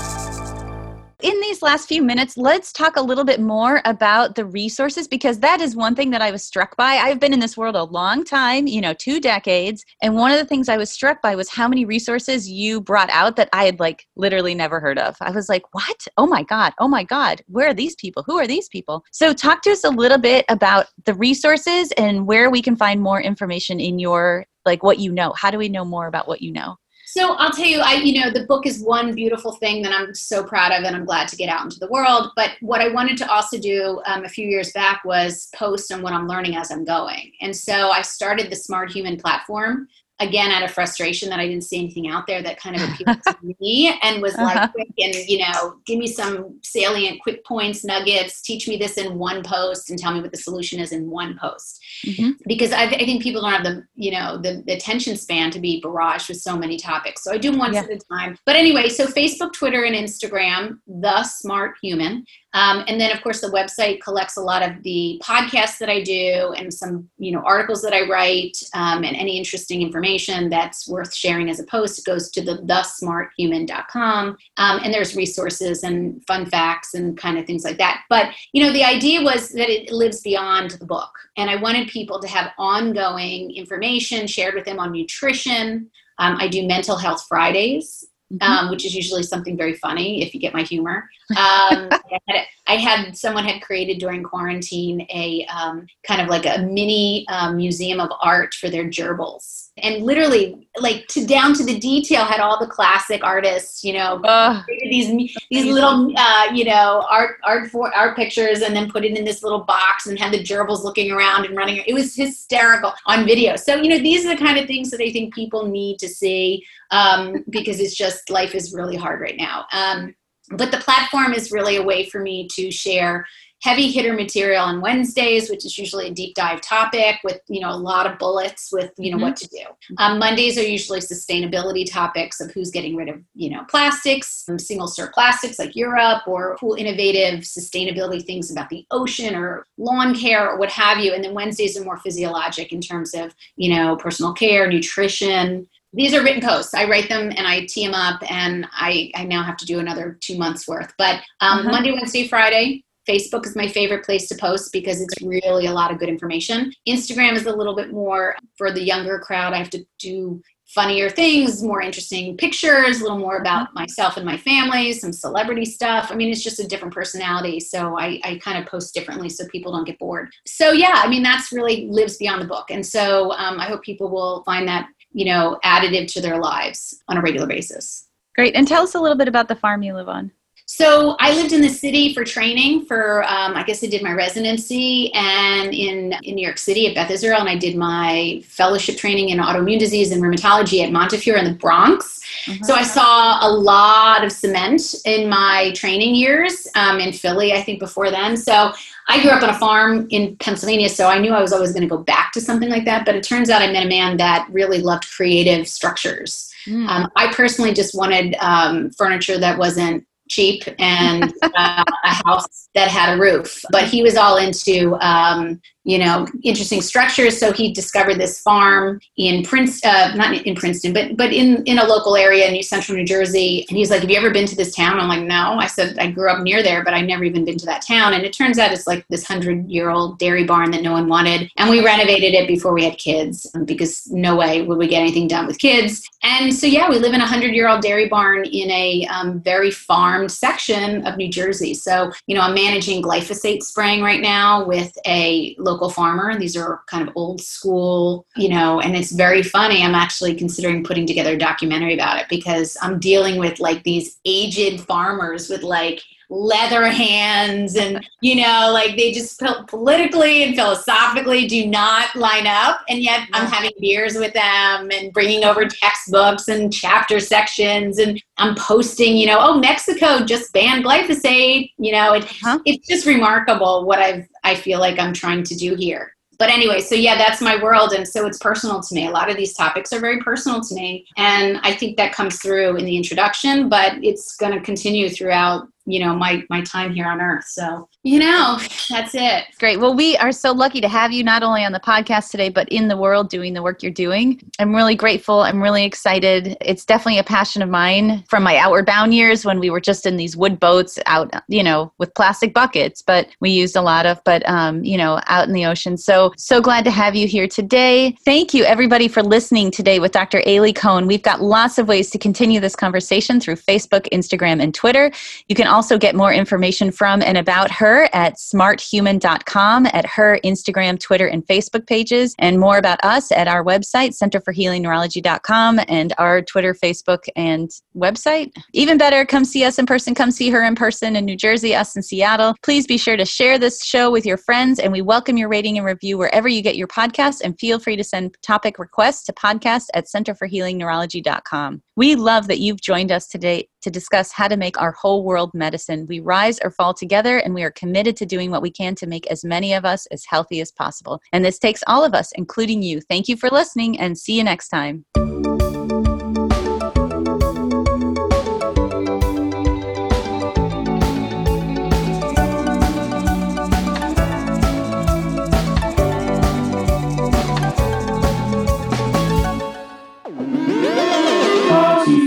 [1.22, 5.38] in these last few minutes, let's talk a little bit more about the resources because
[5.38, 6.94] that is one thing that I was struck by.
[6.94, 9.84] I've been in this world a long time, you know, two decades.
[10.02, 13.10] And one of the things I was struck by was how many resources you brought
[13.10, 15.16] out that I had like literally never heard of.
[15.20, 16.06] I was like, what?
[16.16, 16.72] Oh my God.
[16.78, 17.42] Oh my God.
[17.46, 18.24] Where are these people?
[18.26, 19.04] Who are these people?
[19.12, 23.00] So, talk to us a little bit about the resources and where we can find
[23.00, 25.32] more information in your, like, what you know.
[25.36, 26.76] How do we know more about what you know?
[27.14, 30.14] So I'll tell you, I you know the book is one beautiful thing that I'm
[30.14, 32.30] so proud of, and I'm glad to get out into the world.
[32.36, 36.00] But what I wanted to also do um, a few years back was post on
[36.00, 39.88] what I'm learning as I'm going, and so I started the Smart Human platform,
[40.20, 43.18] again out of frustration that I didn't see anything out there that kind of appealed
[43.26, 44.44] to me and was uh-huh.
[44.44, 48.98] like quick and you know give me some salient quick points nuggets teach me this
[48.98, 52.30] in one post and tell me what the solution is in one post mm-hmm.
[52.46, 55.60] because I, I, think people don't have the you know the, the, attention span to
[55.60, 57.82] be barraged with so many topics so I do them once yeah.
[57.82, 62.24] at a time but anyway so Facebook Twitter and Instagram the smart human
[62.54, 66.02] um, and then, of course, the website collects a lot of the podcasts that I
[66.02, 70.86] do and some, you know, articles that I write um, and any interesting information that's
[70.86, 71.98] worth sharing as a post.
[71.98, 74.36] It goes to the thesmarthuman.com.
[74.58, 78.02] Um, and there's resources and fun facts and kind of things like that.
[78.10, 81.10] But, you know, the idea was that it lives beyond the book.
[81.38, 85.90] And I wanted people to have ongoing information shared with them on nutrition.
[86.18, 88.04] Um, I do mental health Fridays.
[88.40, 91.08] Um, which is usually something very funny if you get my humor.
[91.30, 91.36] Um,
[91.90, 96.62] I, had, I, had, someone had created during quarantine a um, kind of like a
[96.62, 101.78] mini um, museum of art for their gerbils and literally like to down to the
[101.78, 107.06] detail had all the classic artists you know uh, these these little uh, you know
[107.10, 110.32] art art for art pictures and then put it in this little box and had
[110.32, 111.82] the gerbils looking around and running.
[111.86, 113.56] It was hysterical on video.
[113.56, 116.08] So you know these are the kind of things that i think people need to
[116.08, 119.64] see um, because it's just life is really hard right now.
[119.72, 120.14] Um,
[120.56, 123.26] but the platform is really a way for me to share
[123.62, 127.70] heavy hitter material on Wednesdays, which is usually a deep dive topic with you know
[127.70, 129.26] a lot of bullets with you know mm-hmm.
[129.26, 129.64] what to do.
[129.98, 134.88] Um, Mondays are usually sustainability topics of who's getting rid of you know plastics, single
[134.88, 140.50] serve plastics like Europe, or cool innovative sustainability things about the ocean or lawn care
[140.50, 141.14] or what have you.
[141.14, 146.14] And then Wednesdays are more physiologic in terms of you know personal care, nutrition, these
[146.14, 146.74] are written posts.
[146.74, 149.78] I write them and I tee them up, and I, I now have to do
[149.78, 150.92] another two months worth.
[150.96, 151.70] But um, uh-huh.
[151.70, 155.90] Monday, Wednesday, Friday, Facebook is my favorite place to post because it's really a lot
[155.90, 156.72] of good information.
[156.88, 159.52] Instagram is a little bit more for the younger crowd.
[159.52, 160.40] I have to do
[160.74, 165.66] funnier things, more interesting pictures, a little more about myself and my family, some celebrity
[165.66, 166.10] stuff.
[166.10, 167.60] I mean, it's just a different personality.
[167.60, 170.30] So I, I kind of post differently so people don't get bored.
[170.46, 172.70] So yeah, I mean, that's really lives beyond the book.
[172.70, 177.02] And so um, I hope people will find that, you know, additive to their lives
[177.08, 178.08] on a regular basis.
[178.34, 178.56] Great.
[178.56, 180.32] And tell us a little bit about the farm you live on.
[180.74, 184.12] So I lived in the city for training for, um, I guess I did my
[184.12, 188.96] residency and in, in New York City at Beth Israel, and I did my fellowship
[188.96, 192.20] training in autoimmune disease and rheumatology at Montefiore in the Bronx.
[192.46, 192.64] Mm-hmm.
[192.64, 197.60] So I saw a lot of cement in my training years um, in Philly, I
[197.60, 198.34] think before then.
[198.34, 198.72] So
[199.08, 201.82] I grew up on a farm in Pennsylvania, so I knew I was always going
[201.82, 203.04] to go back to something like that.
[203.04, 206.50] But it turns out I met a man that really loved creative structures.
[206.66, 206.88] Mm.
[206.88, 212.88] Um, I personally just wanted um, furniture that wasn't cheap and uh, a house that
[212.88, 213.60] had a roof.
[213.70, 217.38] But he was all into um, you know interesting structures.
[217.38, 221.78] So he discovered this farm in prince uh, not in princeton but but in in
[221.78, 223.66] a local area in new central new jersey.
[223.68, 224.98] And he's like have you ever been to this town?
[224.98, 225.58] I'm like no.
[225.58, 228.14] I said i grew up near there but i never even been to that town.
[228.14, 231.08] And it turns out it's like this hundred year old dairy barn that no one
[231.08, 231.50] wanted.
[231.56, 235.28] And we renovated it before we had kids because no way would we get anything
[235.28, 236.08] done with kids.
[236.22, 239.40] And so yeah we live in a hundred year old dairy barn in a um,
[239.40, 241.74] very farmed section of new jersey.
[241.74, 246.30] So you know i'm managing glyphosate spraying right now with a local farmer.
[246.30, 249.82] And these are kind of old school, you know, and it's very funny.
[249.82, 254.18] I'm actually considering putting together a documentary about it because I'm dealing with like these
[254.24, 256.02] aged farmers with like
[256.32, 262.80] leather hands and you know like they just politically and philosophically do not line up
[262.88, 268.22] and yet i'm having beers with them and bringing over textbooks and chapter sections and
[268.38, 272.58] i'm posting you know oh mexico just banned glyphosate you know it, huh?
[272.64, 276.80] it's just remarkable what i've i feel like i'm trying to do here but anyway,
[276.80, 277.92] so yeah, that's my world.
[277.92, 279.06] And so it's personal to me.
[279.06, 281.06] A lot of these topics are very personal to me.
[281.16, 285.68] And I think that comes through in the introduction, but it's going to continue throughout
[285.86, 288.58] you know my my time here on earth so you know
[288.90, 289.44] that's it.
[289.60, 289.78] Great.
[289.78, 292.68] Well we are so lucky to have you not only on the podcast today but
[292.68, 294.42] in the world doing the work you're doing.
[294.58, 295.42] I'm really grateful.
[295.42, 296.56] I'm really excited.
[296.60, 300.04] It's definitely a passion of mine from my outward bound years when we were just
[300.04, 304.04] in these wood boats out you know with plastic buckets but we used a lot
[304.04, 305.96] of but um, you know out in the ocean.
[305.96, 308.16] So so glad to have you here today.
[308.24, 312.10] Thank you everybody for listening today with dr Aly Cohen we've got lots of ways
[312.10, 315.12] to continue this conversation through facebook instagram and twitter.
[315.46, 320.98] You can also get more information from and about her at smarthuman.com, at her Instagram,
[320.98, 326.74] Twitter, and Facebook pages, and more about us at our website, centerforhealingneurology.com, and our Twitter,
[326.74, 328.52] Facebook, and website.
[328.72, 330.14] Even better, come see us in person.
[330.14, 332.54] Come see her in person in New Jersey, us in Seattle.
[332.62, 335.76] Please be sure to share this show with your friends, and we welcome your rating
[335.78, 337.40] and review wherever you get your podcast.
[337.44, 341.82] And feel free to send topic requests to podcast at centerforhealingneurology.com.
[341.94, 345.50] We love that you've joined us today to discuss how to make our whole world
[345.52, 346.06] medicine.
[346.08, 349.06] We rise or fall together, and we are committed to doing what we can to
[349.06, 351.20] make as many of us as healthy as possible.
[351.34, 353.02] And this takes all of us, including you.
[353.02, 355.04] Thank you for listening, and see you next time.